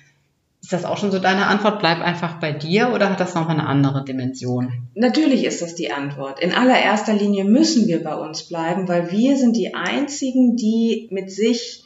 das 0.73 0.85
auch 0.85 0.97
schon 0.97 1.11
so 1.11 1.19
deine 1.19 1.47
Antwort? 1.47 1.79
Bleib 1.79 2.01
einfach 2.01 2.39
bei 2.39 2.51
dir 2.51 2.91
oder 2.93 3.09
hat 3.09 3.19
das 3.19 3.35
noch 3.35 3.47
eine 3.49 3.65
andere 3.65 4.03
Dimension? 4.03 4.87
Natürlich 4.95 5.45
ist 5.45 5.61
das 5.61 5.75
die 5.75 5.91
Antwort. 5.91 6.39
In 6.39 6.53
allererster 6.53 7.13
Linie 7.13 7.45
müssen 7.45 7.87
wir 7.87 8.03
bei 8.03 8.15
uns 8.15 8.43
bleiben, 8.43 8.87
weil 8.87 9.11
wir 9.11 9.37
sind 9.37 9.55
die 9.55 9.73
Einzigen, 9.73 10.55
die 10.55 11.07
mit 11.11 11.31
sich 11.31 11.83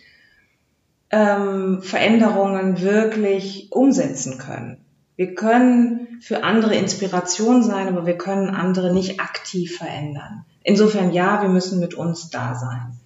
ähm, 1.10 1.82
Veränderungen 1.82 2.82
wirklich 2.82 3.72
umsetzen 3.72 4.38
können. 4.38 4.84
Wir 5.16 5.34
können 5.34 6.20
für 6.22 6.44
andere 6.44 6.76
Inspiration 6.76 7.64
sein, 7.64 7.88
aber 7.88 8.06
wir 8.06 8.18
können 8.18 8.50
andere 8.50 8.94
nicht 8.94 9.20
aktiv 9.20 9.78
verändern. 9.78 10.46
Insofern 10.64 11.12
ja, 11.12 11.42
wir 11.42 11.50
müssen 11.50 11.80
mit 11.80 11.96
uns 11.96 12.30
da 12.30 12.56
sein. 12.56 13.00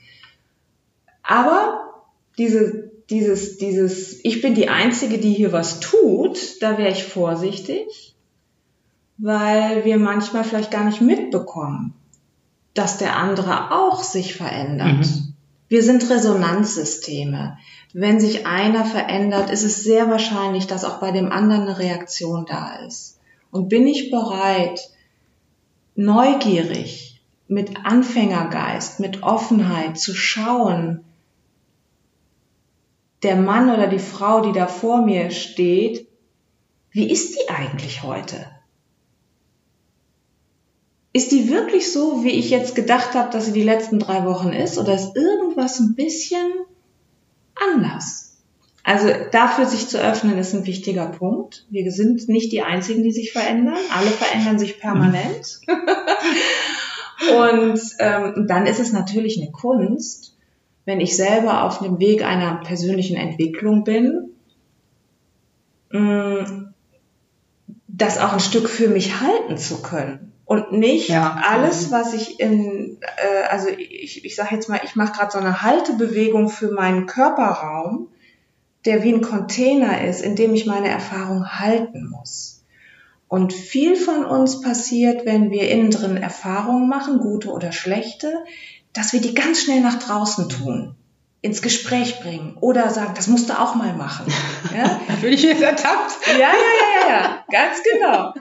Aber 1.24 1.92
diese 2.38 2.91
dieses, 3.12 3.58
dieses, 3.58 4.24
ich 4.24 4.42
bin 4.42 4.56
die 4.56 4.70
Einzige, 4.70 5.18
die 5.18 5.34
hier 5.34 5.52
was 5.52 5.80
tut, 5.80 6.62
da 6.62 6.78
wäre 6.78 6.92
ich 6.92 7.04
vorsichtig, 7.04 8.16
weil 9.18 9.86
wir 9.86 9.98
manchmal 9.98 10.44
vielleicht 10.44 10.72
gar 10.72 10.86
nicht 10.86 11.02
mitbekommen, 11.02 11.94
dass 12.74 12.98
der 12.98 13.18
andere 13.18 13.72
auch 13.72 14.02
sich 14.02 14.34
verändert. 14.34 15.06
Mhm. 15.06 15.34
Wir 15.68 15.84
sind 15.84 16.10
Resonanzsysteme. 16.10 17.58
Wenn 17.94 18.20
sich 18.20 18.48
einer 18.48 18.86
verändert, 18.86 19.50
ist 19.50 19.64
es 19.64 19.84
sehr 19.84 20.10
wahrscheinlich, 20.10 20.68
dass 20.68 20.86
auch 20.86 21.00
bei 21.00 21.12
dem 21.12 21.32
anderen 21.32 21.64
eine 21.64 21.80
Reaktion 21.80 22.46
da 22.46 22.76
ist. 22.88 23.20
Und 23.52 23.68
bin 23.68 23.86
ich 23.86 24.10
bereit, 24.10 24.90
neugierig, 25.96 27.22
mit 27.48 27.86
Anfängergeist, 27.86 29.02
mit 29.02 29.24
Offenheit 29.24 30.00
zu 30.00 30.16
schauen, 30.16 31.04
der 33.24 33.36
Mann 33.36 33.70
oder 33.70 33.88
die 33.88 34.00
Frau, 34.00 34.42
die 34.42 34.52
da 34.52 34.68
vor 34.68 35.04
mir 35.04 35.32
steht, 35.32 36.08
wie 36.92 37.10
ist 37.10 37.36
die 37.36 37.50
eigentlich 37.50 38.04
heute? 38.04 38.48
Ist 41.14 41.32
die 41.32 41.50
wirklich 41.50 41.92
so, 41.92 42.24
wie 42.24 42.32
ich 42.32 42.50
jetzt 42.50 42.74
gedacht 42.74 43.16
habe, 43.16 43.32
dass 43.32 43.46
sie 43.46 43.52
die 43.52 43.64
letzten 43.64 44.00
drei 44.00 44.26
Wochen 44.26 44.50
ist? 44.50 44.78
Oder 44.78 44.96
ist 44.96 45.16
irgendwas 45.16 45.80
ein 45.80 45.96
bisschen 45.96 46.52
anders? 47.74 48.38
Also 48.84 49.10
dafür 49.32 49.66
sich 49.66 49.88
zu 49.88 50.00
öffnen, 50.00 50.38
ist 50.38 50.54
ein 50.54 50.66
wichtiger 50.66 51.08
Punkt. 51.08 51.66
Wir 51.70 51.92
sind 51.92 52.28
nicht 52.30 52.52
die 52.52 52.62
Einzigen, 52.62 53.04
die 53.04 53.12
sich 53.12 53.32
verändern. 53.32 53.78
Alle 53.94 54.10
verändern 54.10 54.58
sich 54.58 54.80
permanent. 54.80 55.62
Und 57.38 57.80
ähm, 58.00 58.48
dann 58.48 58.66
ist 58.66 58.80
es 58.80 58.92
natürlich 58.94 59.40
eine 59.40 59.52
Kunst, 59.52 60.31
wenn 60.86 61.00
ich 61.00 61.16
selber 61.16 61.64
auf 61.64 61.80
dem 61.80 62.00
Weg 62.00 62.24
einer 62.24 62.56
persönlichen 62.56 63.18
Entwicklung 63.18 63.84
bin, 63.84 64.32
mm, 65.92 66.72
das 67.88 68.18
auch 68.18 68.34
ein 68.34 68.40
Stück 68.40 68.68
für 68.68 68.88
mich 68.88 69.20
halten 69.22 69.58
zu 69.58 69.82
können 69.82 70.32
und 70.46 70.74
nicht 70.74 71.10
ja. 71.10 71.40
alles, 71.48 71.92
was 71.92 72.14
ich 72.14 72.40
in, 72.40 72.98
äh, 73.02 73.48
also 73.50 73.70
ich, 73.70 74.26
ich 74.26 74.36
sage 74.36 74.56
jetzt 74.56 74.68
mal, 74.70 74.82
ich 74.84 74.96
mache 74.96 75.14
gerade 75.14 75.32
so 75.32 75.38
eine 75.38 75.62
Haltebewegung 75.62 76.50
für 76.50 76.72
meinen 76.72 77.06
Körperraum, 77.06 78.10
der 78.84 79.04
wie 79.04 79.14
ein 79.14 79.22
Container 79.22 80.04
ist, 80.04 80.22
in 80.22 80.36
dem 80.36 80.54
ich 80.54 80.66
meine 80.66 80.90
Erfahrung 80.90 81.48
halten 81.48 82.10
muss. 82.10 82.66
Und 83.28 83.54
viel 83.54 83.96
von 83.96 84.26
uns 84.26 84.60
passiert, 84.60 85.26
wenn 85.26 85.52
wir 85.52 85.70
innen 85.70 85.90
drin 85.90 86.18
Erfahrungen 86.18 86.90
machen, 86.90 87.20
gute 87.20 87.50
oder 87.52 87.72
schlechte, 87.72 88.44
dass 88.94 89.14
wir 89.14 89.22
die 89.22 89.34
ganz 89.34 89.62
schnell 89.62 89.82
nach 89.82 90.00
draußen 90.00 90.50
tun, 90.50 90.96
ins 91.42 91.62
Gespräch 91.62 92.20
bringen 92.20 92.58
oder 92.60 92.90
sagen, 92.90 93.14
das 93.16 93.28
musst 93.28 93.50
du 93.50 93.60
auch 93.60 93.76
mal 93.76 93.94
machen. 93.94 94.32
Ja? 94.76 95.02
Bin 95.22 95.34
ich 95.34 95.44
jetzt 95.44 95.62
ertappt? 95.62 96.14
Ja, 96.28 96.38
ja, 96.38 96.48
ja, 96.48 97.10
ja, 97.10 97.10
ja, 97.10 97.46
ganz 97.52 97.82
genau. 97.84 98.34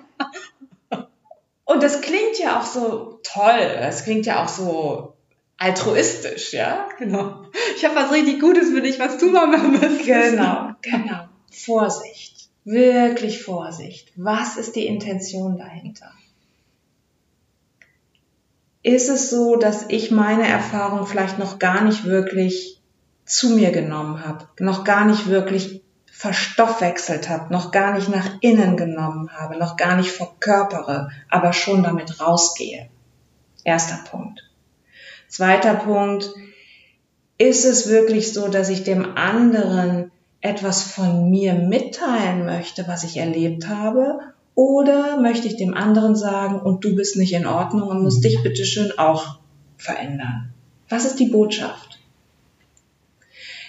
Und 1.64 1.82
das 1.82 2.00
klingt 2.02 2.38
ja 2.38 2.60
auch 2.60 2.64
so 2.64 3.20
toll, 3.22 3.76
das 3.80 4.04
klingt 4.04 4.26
ja 4.26 4.44
auch 4.44 4.48
so 4.48 5.14
altruistisch, 5.56 6.52
ja? 6.52 6.88
Genau. 6.98 7.42
Ich 7.76 7.84
habe 7.84 7.96
was 7.96 8.12
richtig 8.12 8.40
Gutes 8.40 8.70
für 8.70 8.80
dich, 8.80 8.98
was 8.98 9.18
du 9.18 9.30
mal 9.30 9.46
machen 9.46 9.72
müsstest. 9.72 10.04
Genau, 10.04 10.72
genau. 10.82 11.28
Vorsicht. 11.50 12.48
Wirklich 12.64 13.42
Vorsicht. 13.42 14.12
Was 14.16 14.56
ist 14.56 14.76
die 14.76 14.86
Intention 14.86 15.58
dahinter? 15.58 16.12
Ist 18.82 19.08
es 19.08 19.30
so, 19.30 19.56
dass 19.56 19.86
ich 19.88 20.10
meine 20.10 20.48
Erfahrung 20.48 21.06
vielleicht 21.06 21.38
noch 21.38 21.58
gar 21.58 21.82
nicht 21.82 22.04
wirklich 22.04 22.80
zu 23.24 23.50
mir 23.50 23.70
genommen 23.70 24.26
habe, 24.26 24.46
noch 24.58 24.84
gar 24.84 25.04
nicht 25.04 25.28
wirklich 25.28 25.82
verstoffwechselt 26.10 27.28
habe, 27.28 27.52
noch 27.52 27.70
gar 27.70 27.94
nicht 27.94 28.08
nach 28.08 28.38
innen 28.40 28.76
genommen 28.76 29.30
habe, 29.32 29.56
noch 29.56 29.76
gar 29.76 29.96
nicht 29.96 30.10
verkörpere, 30.10 31.10
aber 31.28 31.52
schon 31.52 31.82
damit 31.82 32.20
rausgehe. 32.20 32.88
Erster 33.64 33.98
Punkt. 34.10 34.42
Zweiter 35.28 35.74
Punkt, 35.74 36.30
ist 37.38 37.64
es 37.64 37.88
wirklich 37.88 38.34
so, 38.34 38.48
dass 38.48 38.68
ich 38.68 38.84
dem 38.84 39.16
anderen 39.16 40.10
etwas 40.40 40.82
von 40.82 41.30
mir 41.30 41.54
mitteilen 41.54 42.44
möchte, 42.44 42.86
was 42.88 43.04
ich 43.04 43.16
erlebt 43.16 43.68
habe, 43.68 44.20
oder 44.60 45.18
möchte 45.18 45.48
ich 45.48 45.56
dem 45.56 45.72
anderen 45.72 46.14
sagen, 46.14 46.60
und 46.60 46.84
du 46.84 46.94
bist 46.94 47.16
nicht 47.16 47.32
in 47.32 47.46
Ordnung 47.46 47.88
und 47.88 48.02
musst 48.02 48.22
dich 48.22 48.42
bitteschön 48.42 48.92
auch 48.98 49.38
verändern? 49.78 50.52
Was 50.90 51.06
ist 51.06 51.18
die 51.18 51.30
Botschaft? 51.30 51.98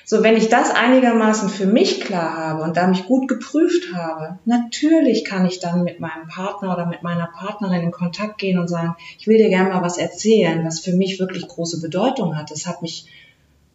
So, 0.04 0.22
wenn 0.22 0.36
ich 0.36 0.50
das 0.50 0.70
einigermaßen 0.70 1.48
für 1.48 1.66
mich 1.66 2.02
klar 2.02 2.36
habe 2.36 2.64
und 2.64 2.76
da 2.76 2.88
mich 2.88 3.06
gut 3.06 3.30
geprüft 3.30 3.94
habe, 3.96 4.40
natürlich 4.44 5.24
kann 5.24 5.46
ich 5.46 5.62
dann 5.62 5.86
mit 5.86 6.02
meinem 6.02 6.28
Partner 6.28 6.74
oder 6.74 6.86
mit 6.86 7.04
meiner 7.04 7.28
Partnerin 7.28 7.84
in 7.84 7.92
Kontakt 7.92 8.38
gehen 8.38 8.60
und 8.60 8.68
sagen, 8.68 8.98
ich 9.18 9.28
will 9.28 9.38
dir 9.38 9.48
gerne 9.48 9.70
mal 9.70 9.82
was 9.82 9.98
erzählen, 9.98 10.66
was 10.66 10.82
für 10.82 10.92
mich 10.92 11.22
wirklich 11.22 11.48
große 11.48 11.80
Bedeutung 11.80 12.36
hat. 12.36 12.52
Das 12.52 12.68
hat 12.68 12.82
mich 12.82 13.06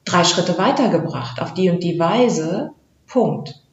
drei 0.04 0.22
Schritte 0.22 0.58
weitergebracht 0.58 1.40
auf 1.40 1.54
die 1.54 1.70
und 1.70 1.82
die 1.82 1.98
Weise. 1.98 2.72
Punkt. 3.06 3.65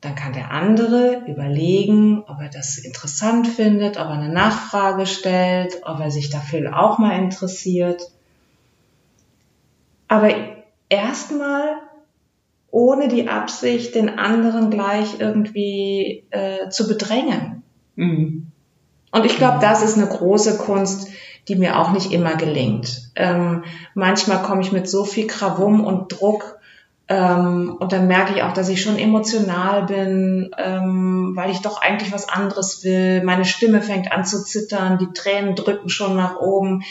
Dann 0.00 0.14
kann 0.14 0.32
der 0.32 0.52
andere 0.52 1.24
überlegen, 1.26 2.22
ob 2.28 2.40
er 2.40 2.48
das 2.48 2.78
interessant 2.78 3.48
findet, 3.48 3.96
ob 3.96 4.04
er 4.04 4.12
eine 4.12 4.28
Nachfrage 4.28 5.06
stellt, 5.06 5.80
ob 5.84 5.98
er 5.98 6.10
sich 6.10 6.30
dafür 6.30 6.78
auch 6.78 6.98
mal 6.98 7.18
interessiert. 7.18 8.02
Aber 10.06 10.30
erstmal 10.88 11.78
ohne 12.70 13.08
die 13.08 13.28
Absicht, 13.28 13.94
den 13.94 14.18
anderen 14.18 14.70
gleich 14.70 15.18
irgendwie 15.18 16.24
äh, 16.30 16.68
zu 16.68 16.86
bedrängen. 16.86 17.62
Mhm. 17.96 18.52
Und 19.10 19.26
ich 19.26 19.36
glaube, 19.36 19.58
das 19.60 19.82
ist 19.82 19.96
eine 19.96 20.06
große 20.06 20.58
Kunst, 20.58 21.08
die 21.48 21.56
mir 21.56 21.78
auch 21.78 21.92
nicht 21.92 22.12
immer 22.12 22.36
gelingt. 22.36 23.10
Ähm, 23.16 23.64
manchmal 23.94 24.42
komme 24.42 24.60
ich 24.60 24.70
mit 24.70 24.88
so 24.88 25.04
viel 25.04 25.26
Krawum 25.26 25.84
und 25.84 26.12
Druck 26.12 26.57
ähm, 27.10 27.76
und 27.80 27.92
dann 27.92 28.06
merke 28.06 28.34
ich 28.34 28.42
auch, 28.42 28.52
dass 28.52 28.68
ich 28.68 28.82
schon 28.82 28.98
emotional 28.98 29.86
bin, 29.86 30.50
ähm, 30.58 31.32
weil 31.34 31.50
ich 31.50 31.62
doch 31.62 31.80
eigentlich 31.80 32.12
was 32.12 32.28
anderes 32.28 32.84
will. 32.84 33.22
Meine 33.24 33.46
Stimme 33.46 33.80
fängt 33.80 34.12
an 34.12 34.26
zu 34.26 34.44
zittern, 34.44 34.98
die 34.98 35.12
Tränen 35.14 35.54
drücken 35.54 35.88
schon 35.88 36.16
nach 36.16 36.36
oben. 36.36 36.82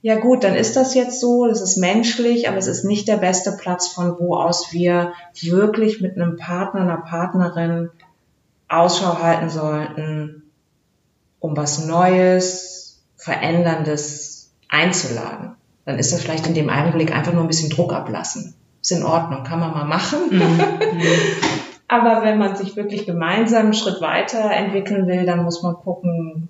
Ja 0.00 0.18
gut, 0.18 0.42
dann 0.42 0.54
ist 0.54 0.74
das 0.74 0.94
jetzt 0.94 1.20
so, 1.20 1.46
das 1.46 1.60
ist 1.60 1.76
menschlich, 1.76 2.48
aber 2.48 2.56
es 2.56 2.66
ist 2.66 2.84
nicht 2.84 3.06
der 3.08 3.18
beste 3.18 3.52
Platz, 3.52 3.88
von 3.88 4.16
wo 4.18 4.36
aus 4.36 4.72
wir 4.72 5.12
wirklich 5.42 6.00
mit 6.00 6.16
einem 6.16 6.36
Partner, 6.36 6.80
einer 6.80 6.96
Partnerin 6.96 7.90
Ausschau 8.68 9.18
halten 9.22 9.50
sollten, 9.50 10.44
um 11.40 11.56
was 11.58 11.84
Neues, 11.86 13.02
Veränderndes 13.16 14.50
einzuladen. 14.68 15.56
Dann 15.84 15.98
ist 15.98 16.10
das 16.10 16.22
vielleicht 16.22 16.46
in 16.46 16.54
dem 16.54 16.70
Augenblick 16.70 17.14
einfach 17.14 17.34
nur 17.34 17.42
ein 17.42 17.48
bisschen 17.48 17.70
Druck 17.70 17.92
ablassen 17.92 18.54
ist 18.82 18.92
in 18.92 19.04
Ordnung, 19.04 19.44
kann 19.44 19.60
man 19.60 19.72
mal 19.72 19.84
machen. 19.84 20.18
Mhm. 20.30 20.60
Aber 21.88 22.22
wenn 22.22 22.38
man 22.38 22.56
sich 22.56 22.74
wirklich 22.74 23.04
gemeinsam 23.04 23.64
einen 23.64 23.74
Schritt 23.74 24.00
weiter 24.00 24.50
entwickeln 24.50 25.06
will, 25.06 25.26
dann 25.26 25.44
muss 25.44 25.62
man 25.62 25.74
gucken, 25.74 26.48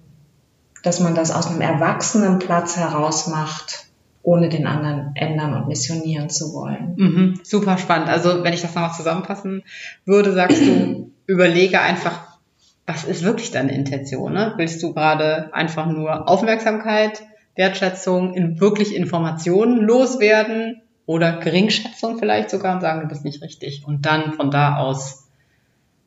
dass 0.84 1.00
man 1.00 1.16
das 1.16 1.32
aus 1.32 1.48
einem 1.48 1.60
erwachsenen 1.60 2.38
Platz 2.38 2.76
heraus 2.76 3.26
macht, 3.26 3.86
ohne 4.22 4.48
den 4.48 4.68
anderen 4.68 5.12
ändern 5.16 5.54
und 5.54 5.66
missionieren 5.66 6.30
zu 6.30 6.52
wollen. 6.54 6.94
Mhm, 6.96 7.40
super 7.42 7.76
spannend. 7.76 8.08
Also 8.08 8.44
wenn 8.44 8.52
ich 8.52 8.62
das 8.62 8.74
nochmal 8.74 8.92
zusammenfassen 8.92 9.64
würde, 10.04 10.32
sagst 10.32 10.62
du, 10.62 11.10
überlege 11.26 11.80
einfach, 11.80 12.38
was 12.86 13.02
ist 13.02 13.24
wirklich 13.24 13.50
deine 13.50 13.74
Intention? 13.74 14.32
Ne? 14.32 14.54
Willst 14.58 14.80
du 14.82 14.92
gerade 14.92 15.52
einfach 15.52 15.86
nur 15.86 16.28
Aufmerksamkeit, 16.28 17.22
Wertschätzung, 17.56 18.34
in 18.34 18.60
wirklich 18.60 18.94
Informationen 18.94 19.78
loswerden? 19.78 20.81
Oder 21.06 21.38
Geringschätzung 21.38 22.18
vielleicht 22.18 22.50
sogar 22.50 22.74
und 22.74 22.80
sagen, 22.80 23.00
du 23.00 23.08
bist 23.08 23.24
nicht 23.24 23.42
richtig. 23.42 23.84
Und 23.86 24.06
dann 24.06 24.34
von 24.34 24.50
da 24.50 24.76
aus 24.76 25.28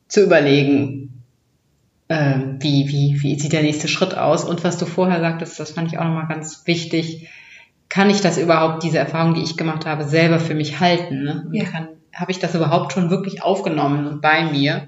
zu 0.08 0.24
überlegen, 0.24 1.24
äh, 2.08 2.40
wie, 2.60 2.88
wie, 2.88 3.22
wie 3.22 3.40
sieht 3.40 3.54
der 3.54 3.64
nächste 3.64 3.88
Schritt 3.88 4.16
aus? 4.16 4.44
Und 4.44 4.64
was 4.64 4.78
du 4.78 4.86
vorher 4.86 5.20
sagtest, 5.20 5.60
das 5.60 5.72
fand 5.72 5.92
ich 5.92 5.98
auch 5.98 6.04
nochmal 6.06 6.28
ganz 6.28 6.66
wichtig. 6.66 7.30
Kann 7.90 8.10
ich 8.10 8.22
das 8.22 8.38
überhaupt, 8.38 8.84
diese 8.84 8.98
Erfahrung, 8.98 9.34
die 9.34 9.44
ich 9.44 9.58
gemacht 9.58 9.86
habe, 9.86 10.06
selber 10.06 10.40
für 10.40 10.56
mich 10.56 10.80
halten? 10.80 11.24
Ne? 11.24 11.48
Ja. 11.52 11.66
Habe 12.14 12.32
ich 12.32 12.40
das 12.40 12.56
überhaupt 12.56 12.94
schon 12.94 13.10
wirklich 13.10 13.44
aufgenommen 13.44 14.08
und 14.08 14.22
bei 14.22 14.46
mir? 14.46 14.88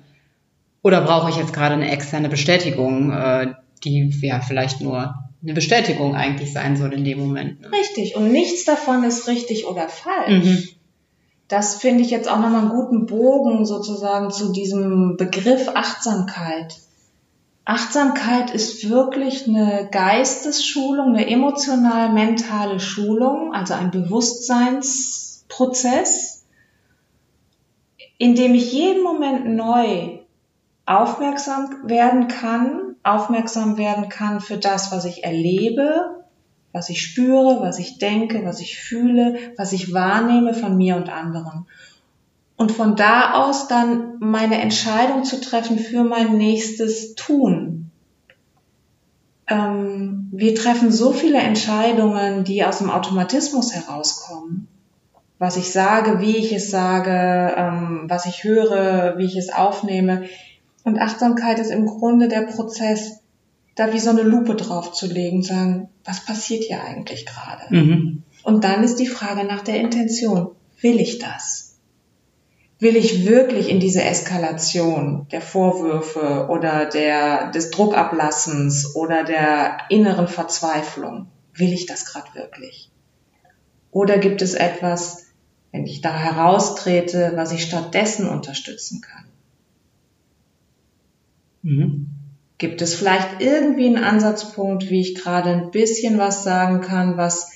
Oder 0.81 1.01
brauche 1.01 1.29
ich 1.29 1.35
jetzt 1.35 1.53
gerade 1.53 1.73
eine 1.73 1.91
externe 1.91 2.29
Bestätigung, 2.29 3.11
äh, 3.11 3.53
die 3.83 4.09
ja 4.21 4.39
vielleicht 4.39 4.81
nur 4.81 5.15
eine 5.47 5.53
Bestätigung 5.53 6.13
eigentlich 6.13 6.51
sein 6.51 6.75
soll 6.75 6.91
in 6.91 7.05
dem 7.05 7.19
Moment. 7.19 7.62
Ne? 7.62 7.71
Richtig. 7.71 8.17
Und 8.17 8.33
nichts 8.33 8.65
davon 8.65 9.05
ist 9.05 9.29
richtig 9.29 9.65
oder 9.65 9.88
falsch. 9.88 10.43
Mhm. 10.43 10.67
Das 11.47 11.75
finde 11.75 12.03
ich 12.03 12.10
jetzt 12.10 12.29
auch 12.29 12.41
nochmal 12.41 12.63
einen 12.63 12.71
guten 12.71 13.05
Bogen 13.05 13.65
sozusagen 13.65 14.29
zu 14.29 14.51
diesem 14.51 15.15
Begriff 15.15 15.69
Achtsamkeit. 15.73 16.75
Achtsamkeit 17.63 18.53
ist 18.53 18.89
wirklich 18.89 19.47
eine 19.47 19.88
Geistesschulung, 19.89 21.15
eine 21.15 21.29
emotional-mentale 21.29 22.81
Schulung, 22.81 23.53
also 23.53 23.73
ein 23.73 23.91
Bewusstseinsprozess, 23.91 26.43
in 28.17 28.36
dem 28.36 28.53
ich 28.53 28.73
jeden 28.73 29.03
Moment 29.03 29.55
neu 29.55 30.19
aufmerksam 30.86 31.69
werden 31.86 32.27
kann 32.27 32.87
aufmerksam 33.07 33.77
werden 33.77 34.09
kann 34.09 34.41
für 34.41 34.57
das, 34.57 34.91
was 34.91 35.05
ich 35.05 35.23
erlebe, 35.23 36.23
was 36.73 36.89
ich 36.89 37.01
spüre, 37.01 37.61
was 37.61 37.79
ich 37.79 37.97
denke, 37.97 38.45
was 38.45 38.59
ich 38.59 38.77
fühle, 38.77 39.37
was 39.57 39.73
ich 39.73 39.93
wahrnehme 39.93 40.53
von 40.53 40.77
mir 40.77 40.95
und 40.95 41.09
anderen. 41.09 41.65
Und 42.55 42.71
von 42.71 42.95
da 42.95 43.33
aus 43.33 43.67
dann 43.67 44.17
meine 44.19 44.59
Entscheidung 44.59 45.23
zu 45.23 45.39
treffen 45.39 45.79
für 45.79 46.03
mein 46.03 46.37
nächstes 46.37 47.15
Tun. 47.15 47.91
Ähm, 49.47 50.29
wir 50.31 50.55
treffen 50.55 50.91
so 50.91 51.13
viele 51.13 51.39
Entscheidungen, 51.39 52.43
die 52.43 52.65
aus 52.65 52.79
dem 52.79 52.89
Automatismus 52.89 53.73
herauskommen. 53.73 54.67
Was 55.39 55.55
ich 55.55 55.71
sage, 55.71 56.19
wie 56.19 56.35
ich 56.35 56.51
es 56.51 56.71
sage, 56.71 57.53
ähm, 57.55 58.05
was 58.07 58.25
ich 58.25 58.43
höre, 58.43 59.17
wie 59.17 59.25
ich 59.25 59.37
es 59.37 59.53
aufnehme. 59.53 60.23
Und 60.88 61.02
Achtsamkeit 61.02 61.60
ist 61.60 61.69
im 61.69 61.86
Grunde 61.86 62.30
der 62.30 62.43
Prozess, 62.43 63.19
da 63.76 63.91
wie 63.91 64.00
so 64.00 64.10
eine 64.10 64.21
Lupe 64.21 64.56
drauf 64.56 64.93
zu 64.93 65.06
legen, 65.06 65.43
sagen, 65.43 65.89
was 66.06 66.23
passiert 66.23 66.63
hier 66.63 66.82
eigentlich 66.82 67.26
gerade? 67.26 67.76
Mhm. 67.76 68.23
Und 68.41 68.63
dann 68.63 68.86
ist 68.86 68.95
die 68.95 69.06
Frage 69.06 69.43
nach 69.43 69.63
der 69.63 69.82
Intention. 69.82 70.52
Will 70.80 71.02
ich 71.02 71.19
das? 71.19 71.76
Will 72.80 72.95
ich 72.95 73.28
wirklich 73.28 73.67
in 73.67 73.82
diese 73.82 74.02
Eskalation 74.02 75.28
der 75.30 75.41
Vorwürfe 75.41 76.47
oder 76.50 76.86
der, 76.86 77.52
des 77.52 77.69
Druckablassens 77.71 78.95
oder 78.95 79.26
der 79.26 79.80
inneren 79.89 80.30
Verzweiflung? 80.30 81.28
Will 81.54 81.73
ich 81.73 81.86
das 81.86 82.06
gerade 82.06 82.34
wirklich? 82.34 82.89
Oder 83.91 84.19
gibt 84.19 84.41
es 84.41 84.54
etwas, 84.54 85.26
wenn 85.73 85.86
ich 85.86 86.00
da 86.00 86.17
heraustrete, 86.17 87.34
was 87.36 87.52
ich 87.52 87.63
stattdessen 87.63 88.30
unterstützen 88.30 89.02
kann? 89.02 89.26
Mhm. 91.67 92.08
Gibt 92.58 92.82
es 92.82 92.95
vielleicht 92.95 93.41
irgendwie 93.41 93.88
einen 93.88 94.03
Ansatzpunkt, 94.03 94.89
wie 94.89 95.01
ich 95.01 95.15
gerade 95.15 95.49
ein 95.49 95.69
bisschen 95.71 96.17
was 96.17 96.43
sagen 96.43 96.82
kann, 96.82 97.17
was 97.17 97.51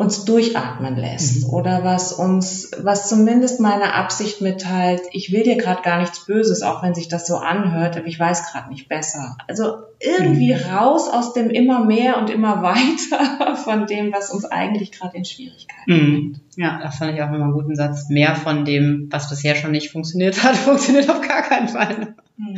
uns 0.00 0.24
durchatmen 0.24 0.96
lässt 0.96 1.46
mhm. 1.46 1.52
oder 1.52 1.84
was 1.84 2.14
uns, 2.14 2.70
was 2.82 3.06
zumindest 3.06 3.60
meine 3.60 3.92
Absicht 3.92 4.40
mitteilt, 4.40 5.02
ich 5.12 5.30
will 5.30 5.42
dir 5.42 5.56
gerade 5.56 5.82
gar 5.82 6.00
nichts 6.00 6.24
Böses, 6.24 6.62
auch 6.62 6.82
wenn 6.82 6.94
sich 6.94 7.08
das 7.08 7.26
so 7.26 7.36
anhört, 7.36 7.98
aber 7.98 8.06
ich 8.06 8.18
weiß 8.18 8.50
gerade 8.50 8.70
nicht 8.70 8.88
besser. 8.88 9.36
Also 9.46 9.74
irgendwie 9.98 10.54
mhm. 10.54 10.60
raus 10.72 11.10
aus 11.10 11.34
dem 11.34 11.50
immer 11.50 11.84
mehr 11.84 12.16
und 12.16 12.30
immer 12.30 12.62
weiter 12.62 13.56
von 13.64 13.86
dem, 13.86 14.10
was 14.10 14.30
uns 14.30 14.46
eigentlich 14.46 14.90
gerade 14.90 15.18
in 15.18 15.26
Schwierigkeiten 15.26 15.92
mhm. 15.92 16.14
bringt. 16.14 16.40
Ja, 16.56 16.80
das 16.82 16.96
fand 16.96 17.14
ich 17.14 17.22
auch 17.22 17.28
immer 17.28 17.44
einen 17.44 17.52
guten 17.52 17.76
Satz. 17.76 18.08
Mehr 18.08 18.34
von 18.36 18.64
dem, 18.64 19.08
was 19.10 19.28
bisher 19.28 19.54
schon 19.54 19.72
nicht 19.72 19.90
funktioniert 19.90 20.42
hat, 20.42 20.56
funktioniert 20.56 21.10
auf 21.10 21.20
gar 21.20 21.42
keinen 21.42 21.68
Fall. 21.68 22.14
Mhm. 22.38 22.56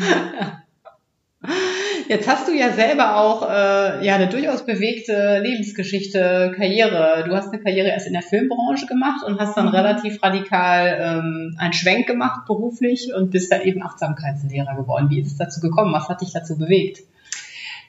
Jetzt 2.09 2.29
hast 2.29 2.49
du 2.49 2.53
ja 2.53 2.73
selber 2.73 3.17
auch 3.17 3.49
äh, 3.49 4.05
ja 4.05 4.15
eine 4.17 4.29
durchaus 4.29 4.65
bewegte 4.65 5.41
Lebensgeschichte, 5.41 6.53
Karriere. 6.57 7.25
Du 7.27 7.35
hast 7.35 7.53
eine 7.53 7.63
Karriere 7.63 7.89
erst 7.89 8.07
in 8.07 8.13
der 8.13 8.23
Filmbranche 8.23 8.87
gemacht 8.87 9.25
und 9.25 9.39
hast 9.39 9.57
dann 9.57 9.67
mhm. 9.67 9.75
relativ 9.75 10.23
radikal 10.23 10.99
ähm, 11.01 11.57
einen 11.59 11.73
Schwenk 11.73 12.07
gemacht 12.07 12.47
beruflich 12.47 13.13
und 13.15 13.31
bist 13.31 13.53
dann 13.53 13.63
eben 13.63 13.83
Achtsamkeitslehrer 13.83 14.77
geworden. 14.77 15.11
Wie 15.11 15.21
ist 15.21 15.29
es 15.29 15.37
dazu 15.37 15.61
gekommen? 15.61 15.93
Was 15.93 16.09
hat 16.09 16.21
dich 16.21 16.33
dazu 16.33 16.57
bewegt? 16.59 17.03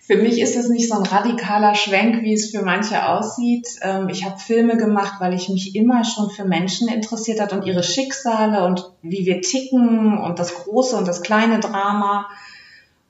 Für 0.06 0.17
mich 0.17 0.41
ist 0.41 0.58
es 0.58 0.67
nicht 0.67 0.89
so 0.89 0.95
ein 0.99 1.06
radikaler 1.06 1.76
Schwenk, 1.76 2.23
wie 2.23 2.34
es 2.34 2.52
für 2.52 2.62
manche 2.62 3.08
aussieht. 3.08 3.67
Ähm, 3.82 4.10
ich 4.10 4.26
habe 4.26 4.38
Filme 4.38 4.76
gemacht, 4.76 5.13
weil 5.19 5.34
ich 5.34 5.47
mich 5.47 5.76
immer 5.76 6.04
schon 6.04 6.30
für 6.30 6.43
Menschen 6.43 6.89
interessiert 6.89 7.39
hat 7.39 7.54
und 7.54 7.65
ihre 7.65 7.84
Schicksale 7.84 8.65
und 8.65 8.91
wie 9.02 9.26
wir 9.26 9.41
ticken 9.41 10.17
und 10.17 10.39
das 10.39 10.54
große 10.56 10.97
und 10.97 11.08
das 11.08 11.21
kleine 11.21 11.62
Drama. 11.62 12.28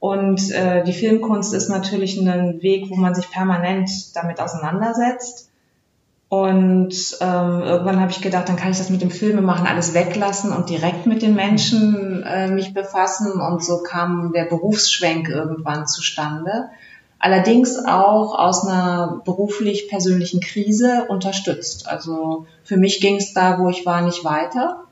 Und 0.04 0.52
äh, 0.52 0.84
die 0.84 0.92
Filmkunst 0.92 1.54
ist 1.54 1.70
natürlich 1.70 2.20
ein 2.20 2.62
Weg, 2.62 2.90
wo 2.90 2.96
man 2.96 3.16
sich 3.16 3.32
permanent 3.32 3.90
damit 4.14 4.42
auseinandersetzt. 4.42 5.50
Und 6.28 6.94
ähm, 7.22 7.62
irgendwann 7.62 8.02
habe 8.02 8.12
ich 8.12 8.20
gedacht, 8.20 8.50
dann 8.50 8.58
kann 8.58 8.72
ich 8.72 8.78
das 8.78 8.90
mit 8.90 9.02
dem 9.02 9.12
Filmemachen 9.12 9.66
alles 9.66 9.94
weglassen 9.94 10.52
und 10.52 10.70
direkt 10.70 11.06
mit 11.06 11.22
den 11.22 11.36
Menschen 11.36 12.22
äh, 12.24 12.50
mich 12.50 12.74
befassen. 12.74 13.40
Und 13.40 13.64
so 13.64 13.82
kam 13.82 14.34
der 14.34 14.44
Berufsschwenk 14.44 15.30
irgendwann 15.30 15.88
zustande. 15.88 16.66
Allerdings 17.18 17.78
auch 17.86 18.38
aus 18.38 18.68
einer 18.68 19.22
beruflich 19.24 19.88
persönlichen 19.88 20.42
Krise 20.42 21.06
unterstützt. 21.08 21.88
Also 21.88 22.46
für 22.66 22.76
mich 22.76 23.00
ging 23.00 23.16
es 23.16 23.34
da, 23.34 23.58
wo 23.58 23.70
ich 23.70 23.86
war, 23.86 24.02
nicht 24.02 24.26
weiter. 24.26 24.84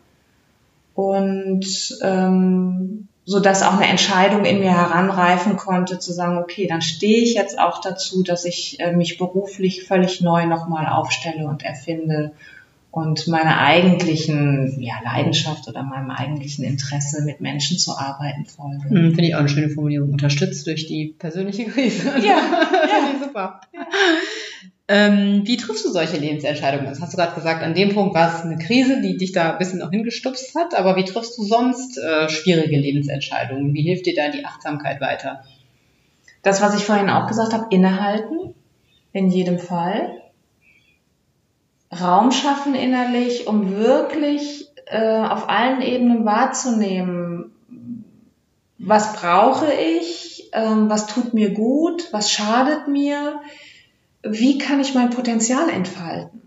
Und 0.96 1.98
ähm, 2.02 3.10
so 3.26 3.40
dass 3.40 3.64
auch 3.64 3.74
eine 3.74 3.88
Entscheidung 3.88 4.46
in 4.46 4.60
mir 4.60 4.72
heranreifen 4.72 5.56
konnte, 5.56 6.00
zu 6.00 6.12
sagen, 6.12 6.38
okay, 6.38 6.68
dann 6.68 6.82
stehe 6.82 7.20
ich 7.20 7.36
jetzt 7.36 7.60
auch 7.60 7.82
dazu, 7.82 8.24
dass 8.24 8.46
ich 8.46 8.80
äh, 8.80 8.94
mich 8.94 9.18
beruflich 9.18 9.84
völlig 9.84 10.22
neu 10.22 10.46
nochmal 10.48 10.88
aufstelle 10.88 11.48
und 11.48 11.64
erfinde 11.64 12.32
und 12.92 13.28
meiner 13.28 13.60
eigentlichen 13.60 14.82
ja, 14.82 14.96
Leidenschaft 15.04 15.68
oder 15.68 15.82
meinem 15.84 16.12
eigentlichen 16.12 16.66
Interesse, 16.66 17.24
mit 17.24 17.40
Menschen 17.40 17.78
zu 17.78 17.98
arbeiten, 17.98 18.46
folge. 18.46 18.88
Mhm, 18.90 19.16
Finde 19.16 19.28
ich 19.28 19.36
auch 19.36 19.40
eine 19.40 19.50
schöne 19.50 19.70
Formulierung. 19.70 20.12
Unterstützt 20.12 20.68
durch 20.68 20.88
die 20.88 21.16
persönliche 21.18 21.66
Krise. 21.66 22.10
Ja, 22.18 22.22
ja. 22.22 23.26
super. 23.26 23.62
Ja. 23.74 23.88
Ähm, 24.88 25.44
wie 25.46 25.58
triffst 25.58 25.86
du 25.86 25.90
solche 25.90 26.18
Lebensentscheidungen? 26.18 26.86
Das 26.86 27.00
hast 27.00 27.14
du 27.14 27.18
gerade 27.18 27.34
gesagt, 27.34 27.64
an 27.64 27.74
dem 27.74 27.94
Punkt 27.94 28.14
war 28.14 28.36
es 28.36 28.42
eine 28.42 28.58
Krise, 28.58 29.02
die 29.02 29.18
dich 29.18 29.32
da 29.32 29.54
ein 29.54 29.58
bisschen 29.58 29.82
auch 29.82 29.92
hingestupst 29.92 30.54
hat. 30.56 30.76
Aber 30.76 30.96
wie 30.96 31.06
triffst 31.06 31.38
du 31.38 31.44
sonst 31.44 31.98
äh, 31.98 32.30
schwierige 32.30 32.78
Lebensentscheidungen? 32.78 33.74
Wie 33.74 33.84
hilft 33.84 34.06
dir 34.06 34.16
da 34.16 34.30
die 34.30 34.46
Achtsamkeit 34.46 35.00
weiter? 35.00 35.44
Das, 36.42 36.62
was 36.62 36.76
ich 36.76 36.84
vorhin 36.84 37.10
auch 37.10 37.28
gesagt 37.28 37.54
habe, 37.54 37.68
innehalten, 37.70 38.54
in 39.14 39.30
jedem 39.30 39.60
Fall. 39.60 40.22
Raum 42.00 42.32
schaffen 42.32 42.76
innerlich, 42.76 43.48
um 43.48 43.78
wirklich 43.78 44.68
äh, 44.88 45.20
auf 45.20 45.50
allen 45.50 45.82
Ebenen 45.82 46.26
wahrzunehmen, 46.26 47.52
was 48.78 49.14
brauche 49.14 49.72
ich, 49.72 50.50
ähm, 50.54 50.90
was 50.90 51.08
tut 51.08 51.34
mir 51.34 51.52
gut, 51.52 52.12
was 52.12 52.32
schadet 52.32 52.88
mir, 52.88 53.42
wie 54.24 54.58
kann 54.58 54.80
ich 54.80 54.94
mein 54.94 55.10
Potenzial 55.10 55.70
entfalten. 55.70 56.42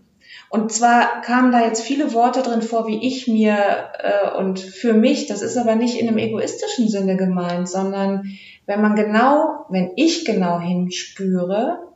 Und 0.48 0.70
zwar 0.72 1.20
kamen 1.22 1.50
da 1.50 1.64
jetzt 1.64 1.82
viele 1.82 2.12
Worte 2.12 2.42
drin 2.42 2.62
vor, 2.62 2.86
wie 2.86 3.04
ich 3.04 3.26
mir 3.26 3.56
äh, 3.98 4.36
und 4.38 4.60
für 4.60 4.92
mich, 4.92 5.26
das 5.26 5.42
ist 5.42 5.56
aber 5.56 5.74
nicht 5.74 5.98
in 5.98 6.06
einem 6.06 6.18
egoistischen 6.18 6.88
Sinne 6.88 7.16
gemeint, 7.16 7.68
sondern 7.68 8.36
wenn 8.66 8.80
man 8.80 8.94
genau, 8.94 9.66
wenn 9.68 9.92
ich 9.96 10.24
genau 10.24 10.60
hinspüre, 10.60 11.88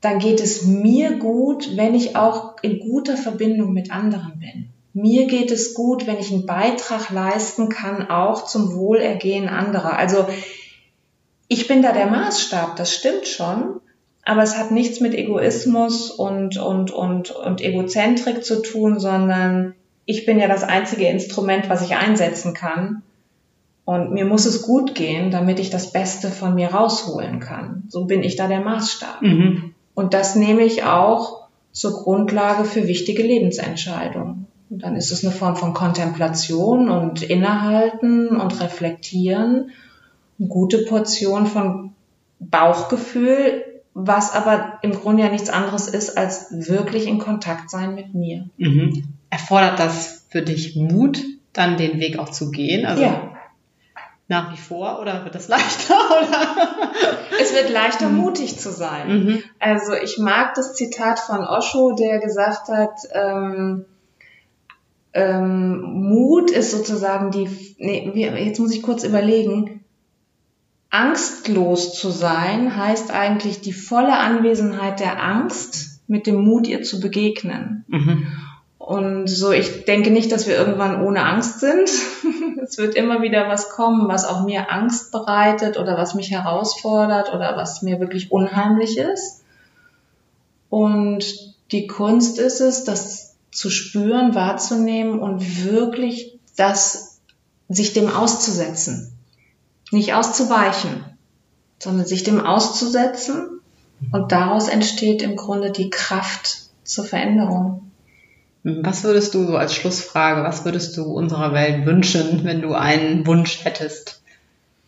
dann 0.00 0.18
geht 0.18 0.40
es 0.40 0.64
mir 0.64 1.18
gut, 1.18 1.76
wenn 1.76 1.94
ich 1.94 2.14
auch 2.14 2.56
in 2.62 2.78
guter 2.78 3.16
Verbindung 3.16 3.72
mit 3.72 3.90
anderen 3.90 4.38
bin. 4.38 4.68
Mir 4.92 5.26
geht 5.26 5.50
es 5.50 5.74
gut, 5.74 6.06
wenn 6.06 6.18
ich 6.18 6.30
einen 6.30 6.46
Beitrag 6.46 7.10
leisten 7.10 7.68
kann, 7.68 8.10
auch 8.10 8.44
zum 8.44 8.76
Wohlergehen 8.76 9.48
anderer. 9.48 9.98
Also 9.98 10.28
ich 11.48 11.66
bin 11.66 11.82
da 11.82 11.90
der 11.92 12.06
Maßstab, 12.06 12.76
das 12.76 12.94
stimmt 12.94 13.26
schon, 13.26 13.80
aber 14.24 14.42
es 14.42 14.56
hat 14.56 14.70
nichts 14.70 15.00
mit 15.00 15.14
Egoismus 15.14 16.10
und, 16.10 16.56
und, 16.56 16.90
und, 16.90 17.30
und 17.30 17.60
Egozentrik 17.60 18.44
zu 18.44 18.62
tun, 18.62 18.98
sondern 18.98 19.74
ich 20.06 20.24
bin 20.26 20.38
ja 20.38 20.48
das 20.48 20.62
einzige 20.62 21.06
Instrument, 21.06 21.68
was 21.68 21.82
ich 21.82 21.96
einsetzen 21.96 22.54
kann. 22.54 23.02
Und 23.84 24.12
mir 24.12 24.24
muss 24.24 24.46
es 24.46 24.62
gut 24.62 24.94
gehen, 24.94 25.30
damit 25.30 25.60
ich 25.60 25.68
das 25.68 25.92
Beste 25.92 26.28
von 26.28 26.54
mir 26.54 26.68
rausholen 26.68 27.38
kann. 27.40 27.84
So 27.88 28.06
bin 28.06 28.22
ich 28.22 28.36
da 28.36 28.48
der 28.48 28.60
Maßstab. 28.60 29.20
Mhm. 29.20 29.74
Und 29.94 30.14
das 30.14 30.36
nehme 30.36 30.62
ich 30.62 30.84
auch 30.84 31.48
zur 31.72 31.92
Grundlage 31.92 32.64
für 32.64 32.88
wichtige 32.88 33.22
Lebensentscheidungen. 33.22 34.46
Und 34.70 34.82
dann 34.82 34.96
ist 34.96 35.10
es 35.10 35.22
eine 35.22 35.34
Form 35.34 35.56
von 35.56 35.74
Kontemplation 35.74 36.88
und 36.88 37.22
Innehalten 37.22 38.28
und 38.28 38.60
Reflektieren. 38.60 39.70
Eine 40.38 40.48
gute 40.48 40.78
Portion 40.78 41.46
von 41.46 41.92
Bauchgefühl, 42.40 43.73
was 43.94 44.32
aber 44.32 44.78
im 44.82 44.92
Grunde 44.92 45.22
ja 45.22 45.28
nichts 45.28 45.48
anderes 45.48 45.88
ist, 45.88 46.18
als 46.18 46.48
wirklich 46.50 47.06
in 47.06 47.18
Kontakt 47.18 47.70
sein 47.70 47.94
mit 47.94 48.14
mir. 48.14 48.48
Mhm. 48.56 49.04
Erfordert 49.30 49.78
das 49.78 50.26
für 50.28 50.42
dich 50.42 50.76
Mut, 50.76 51.22
dann 51.52 51.76
den 51.76 52.00
Weg 52.00 52.18
auch 52.18 52.28
zu 52.28 52.50
gehen? 52.50 52.84
Also 52.84 53.02
ja 53.02 53.34
nach 54.28 54.52
wie 54.52 54.56
vor 54.56 55.00
oder 55.00 55.24
wird 55.24 55.34
das 55.34 55.48
leichter? 55.56 55.94
Oder? 55.94 56.92
Es 57.40 57.54
wird 57.54 57.70
leichter, 57.70 58.08
mhm. 58.08 58.16
mutig 58.16 58.58
zu 58.58 58.70
sein. 58.70 59.08
Mhm. 59.08 59.42
Also 59.58 59.94
ich 59.94 60.18
mag 60.18 60.54
das 60.54 60.74
Zitat 60.74 61.18
von 61.18 61.44
Osho, 61.44 61.92
der 61.92 62.18
gesagt 62.18 62.68
hat, 62.68 63.00
ähm, 63.12 63.84
ähm, 65.12 65.80
Mut 65.80 66.50
ist 66.50 66.72
sozusagen 66.72 67.30
die, 67.30 67.48
nee, 67.78 68.44
jetzt 68.44 68.58
muss 68.58 68.74
ich 68.74 68.82
kurz 68.82 69.04
überlegen, 69.04 69.83
angstlos 70.94 71.92
zu 71.94 72.10
sein 72.10 72.76
heißt 72.76 73.10
eigentlich 73.10 73.60
die 73.60 73.72
volle 73.72 74.16
Anwesenheit 74.16 75.00
der 75.00 75.20
Angst 75.22 76.00
mit 76.06 76.28
dem 76.28 76.36
Mut 76.36 76.68
ihr 76.68 76.82
zu 76.84 77.00
begegnen. 77.00 77.84
Mhm. 77.88 78.26
Und 78.78 79.26
so, 79.26 79.50
ich 79.50 79.86
denke 79.86 80.10
nicht, 80.10 80.30
dass 80.30 80.46
wir 80.46 80.56
irgendwann 80.56 81.02
ohne 81.02 81.24
Angst 81.24 81.58
sind. 81.58 81.90
es 82.62 82.78
wird 82.78 82.94
immer 82.94 83.22
wieder 83.22 83.48
was 83.48 83.70
kommen, 83.70 84.08
was 84.08 84.24
auch 84.24 84.44
mir 84.44 84.70
Angst 84.70 85.10
bereitet 85.10 85.78
oder 85.78 85.96
was 85.96 86.14
mich 86.14 86.30
herausfordert 86.30 87.34
oder 87.34 87.56
was 87.56 87.82
mir 87.82 87.98
wirklich 87.98 88.30
unheimlich 88.30 88.96
ist. 88.96 89.42
Und 90.70 91.24
die 91.72 91.88
Kunst 91.88 92.38
ist 92.38 92.60
es, 92.60 92.84
das 92.84 93.34
zu 93.50 93.68
spüren, 93.68 94.34
wahrzunehmen 94.34 95.18
und 95.18 95.64
wirklich 95.64 96.38
das, 96.56 97.20
sich 97.68 97.94
dem 97.94 98.08
auszusetzen. 98.08 99.13
Nicht 99.94 100.12
auszuweichen, 100.12 101.04
sondern 101.78 102.04
sich 102.04 102.24
dem 102.24 102.40
auszusetzen 102.40 103.60
und 104.10 104.32
daraus 104.32 104.68
entsteht 104.68 105.22
im 105.22 105.36
Grunde 105.36 105.70
die 105.70 105.88
Kraft 105.88 106.56
zur 106.82 107.04
Veränderung. 107.04 107.92
Was 108.64 109.04
würdest 109.04 109.34
du 109.34 109.46
so 109.46 109.56
als 109.56 109.72
Schlussfrage, 109.72 110.42
was 110.42 110.64
würdest 110.64 110.96
du 110.96 111.04
unserer 111.04 111.52
Welt 111.52 111.86
wünschen, 111.86 112.44
wenn 112.44 112.60
du 112.60 112.72
einen 112.74 113.24
Wunsch 113.26 113.64
hättest, 113.64 114.22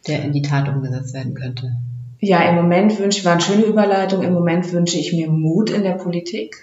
der 0.08 0.24
in 0.24 0.32
die 0.32 0.42
Tat 0.42 0.68
umgesetzt 0.68 1.14
werden 1.14 1.34
könnte? 1.34 1.76
Ja, 2.18 2.42
im 2.48 2.56
Moment 2.56 2.98
wünsche 2.98 3.20
ich, 3.20 3.24
war 3.24 3.34
eine 3.34 3.42
schöne 3.42 3.64
Überleitung, 3.64 4.22
im 4.22 4.32
Moment 4.32 4.72
wünsche 4.72 4.98
ich 4.98 5.12
mir 5.12 5.30
Mut 5.30 5.70
in 5.70 5.84
der 5.84 5.92
Politik. 5.92 6.56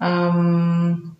Ähm, 0.00 1.14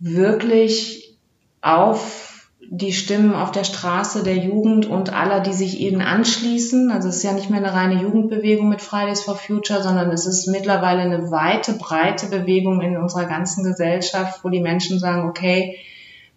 wirklich 0.00 1.16
auf 1.62 2.31
die 2.74 2.94
Stimmen 2.94 3.34
auf 3.34 3.52
der 3.52 3.64
Straße 3.64 4.22
der 4.22 4.38
Jugend 4.38 4.86
und 4.86 5.12
aller, 5.12 5.40
die 5.40 5.52
sich 5.52 5.78
ihnen 5.78 6.00
anschließen. 6.00 6.90
Also 6.90 7.10
es 7.10 7.16
ist 7.16 7.22
ja 7.22 7.34
nicht 7.34 7.50
mehr 7.50 7.58
eine 7.58 7.74
reine 7.74 8.00
Jugendbewegung 8.00 8.70
mit 8.70 8.80
Fridays 8.80 9.20
for 9.20 9.36
Future, 9.36 9.82
sondern 9.82 10.10
es 10.10 10.24
ist 10.24 10.46
mittlerweile 10.46 11.02
eine 11.02 11.30
weite, 11.30 11.74
breite 11.74 12.28
Bewegung 12.28 12.80
in 12.80 12.96
unserer 12.96 13.26
ganzen 13.26 13.62
Gesellschaft, 13.62 14.42
wo 14.42 14.48
die 14.48 14.62
Menschen 14.62 14.98
sagen, 14.98 15.28
okay, 15.28 15.76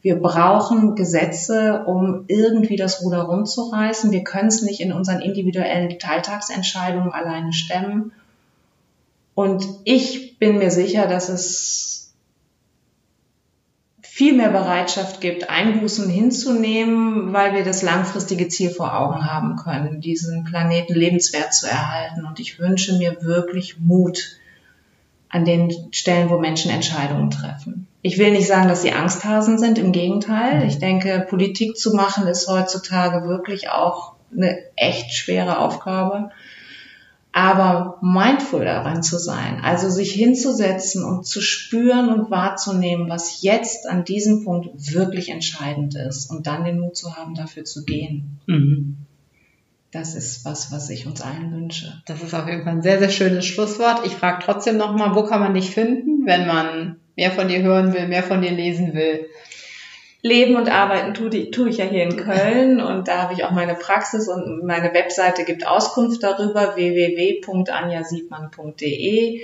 wir 0.02 0.17
brauchen 0.17 0.95
Gesetze, 0.95 1.86
um 1.86 2.26
irgendwie 2.28 2.76
das 2.76 3.02
Ruder 3.02 3.21
rumzureißen. 3.21 4.12
Wir 4.12 4.26
können 4.26 4.50
es 4.50 4.62
nicht 4.62 4.82
in 4.82 4.91
unseren 4.91 5.21
individuellen 5.21 5.98
Teiltagsentscheidungen 5.98 7.13
alleine 7.13 7.54
stemmen. 7.54 8.12
Und 9.36 9.65
ich 9.86 10.38
bin 10.38 10.58
mir 10.58 10.69
sicher, 10.69 11.08
dass 11.08 11.30
es 11.30 12.05
viel 14.15 14.34
mehr 14.34 14.47
Bereitschaft 14.47 15.19
gibt, 15.19 15.49
Einbußen 15.49 16.10
hinzunehmen, 16.10 17.34
weil 17.34 17.54
wir 17.54 17.65
das 17.65 17.82
langfristige 17.82 18.47
Ziel 18.47 18.69
vor 18.69 18.97
Augen 18.97 19.30
haben 19.30 19.58
können, 19.58 19.99
diesen 19.99 20.45
Planeten 20.45 20.93
lebenswert 20.93 21.54
zu 21.54 21.67
erhalten. 21.67 22.25
Und 22.25 22.39
ich 22.39 22.58
wünsche 22.58 22.97
mir 22.97 23.17
wirklich 23.23 23.78
Mut 23.78 24.38
an 25.28 25.43
den 25.43 25.69
Stellen, 25.91 26.30
wo 26.30 26.39
Menschen 26.39 26.71
Entscheidungen 26.71 27.30
treffen. 27.30 27.88
Ich 28.04 28.17
will 28.17 28.32
nicht 28.32 28.47
sagen, 28.47 28.69
dass 28.69 28.84
sie 28.84 28.93
Angsthasen 28.93 29.58
sind, 29.58 29.78
im 29.78 29.91
Gegenteil. 29.91 30.65
Ich 30.65 30.80
denke, 30.80 31.25
Politik 31.30 31.75
zu 31.75 31.93
machen 31.93 32.25
ist 32.28 32.47
heutzutage 32.47 33.28
wirklich 33.28 33.69
auch 33.69 34.13
eine 34.34 34.60
echt 34.78 35.13
schwere 35.13 35.60
Aufgabe 35.60 36.30
aber 37.36 38.00
mindful 38.02 38.63
daran 38.63 39.04
zu 39.04 39.17
sein, 39.17 39.60
also 39.62 39.89
sich 39.89 40.13
hinzusetzen 40.13 41.04
und 41.04 41.28
zu 41.28 41.41
spüren 41.41 42.08
und 42.08 42.32
wahrzunehmen, 42.32 43.10
was 43.10 43.41
jetzt 43.41 43.89
an 43.89 44.06
diesem 44.06 44.45
Punkt 44.45 44.69
wirklich 44.93 45.28
entscheidend 45.28 45.95
ist 45.95 46.32
und 46.32 46.48
dann 46.48 46.63
den 46.63 46.80
Mut 46.80 46.95
zu 46.95 47.17
haben, 47.17 47.36
dafür 47.36 47.65
zu 47.65 47.84
gehen. 47.84 48.39
Mhm. 48.48 48.95
Das 49.91 50.15
ist 50.15 50.45
was, 50.45 50.71
was 50.71 50.89
ich 50.89 51.08
uns 51.08 51.19
allen 51.19 51.52
wünsche. 51.52 52.02
Das 52.06 52.24
ist 52.24 52.34
auf 52.34 52.48
jeden 52.48 52.63
Fall 52.63 52.76
ein 52.76 52.82
sehr, 52.82 53.00
sehr 53.00 53.10
schönes 53.10 53.45
Schlusswort. 53.45 54.06
Ich 54.06 54.13
frage 54.13 54.41
trotzdem 54.41 54.78
nochmal, 54.78 55.13
wo 55.13 55.24
kann 55.24 55.41
man 55.41 55.54
dich 55.54 55.71
finden, 55.71 56.26
wenn 56.26 56.48
man 56.48 56.95
mehr 57.17 57.32
von 57.32 57.50
dir 57.50 57.62
hören 57.62 57.93
will, 57.93 58.08
mehr 58.08 58.24
von 58.24 58.41
dir 58.41 58.52
lesen 58.52 58.93
will? 58.93 59.26
Leben 60.25 60.55
und 60.55 60.71
Arbeiten 60.71 61.13
tue, 61.13 61.51
tue 61.51 61.69
ich 61.69 61.77
ja 61.77 61.85
hier 61.85 62.01
in 62.01 62.17
Köln 62.17 62.81
und 62.81 63.07
da 63.07 63.21
habe 63.21 63.33
ich 63.33 63.43
auch 63.43 63.51
meine 63.51 63.75
Praxis 63.75 64.27
und 64.27 64.65
meine 64.65 64.91
Webseite 64.91 65.43
gibt 65.43 65.67
Auskunft 65.67 66.23
darüber, 66.23 66.75
www.anjasiebmann.de. 66.75 69.41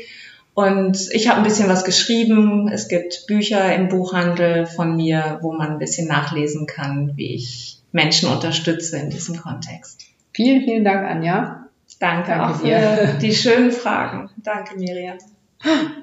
Und 0.55 0.97
ich 1.11 1.29
habe 1.29 1.37
ein 1.37 1.43
bisschen 1.43 1.69
was 1.69 1.85
geschrieben. 1.85 2.67
Es 2.67 2.87
gibt 2.87 3.27
Bücher 3.27 3.75
im 3.75 3.89
Buchhandel 3.89 4.65
von 4.65 4.95
mir, 4.95 5.37
wo 5.43 5.53
man 5.53 5.73
ein 5.73 5.77
bisschen 5.77 6.07
nachlesen 6.07 6.65
kann, 6.65 7.11
wie 7.15 7.35
ich 7.35 7.77
Menschen 7.91 8.31
unterstütze 8.31 8.97
in 8.97 9.11
diesem 9.11 9.39
Kontext. 9.39 10.07
Vielen, 10.33 10.63
vielen 10.63 10.83
Dank, 10.83 11.07
Anja. 11.07 11.67
Danke, 11.99 12.31
Danke 12.31 12.55
auch 12.55 12.59
dir. 12.59 12.79
für 12.79 13.19
die 13.19 13.35
schönen 13.35 13.71
Fragen. 13.71 14.31
Danke, 14.37 14.79
Miriam. 14.79 15.19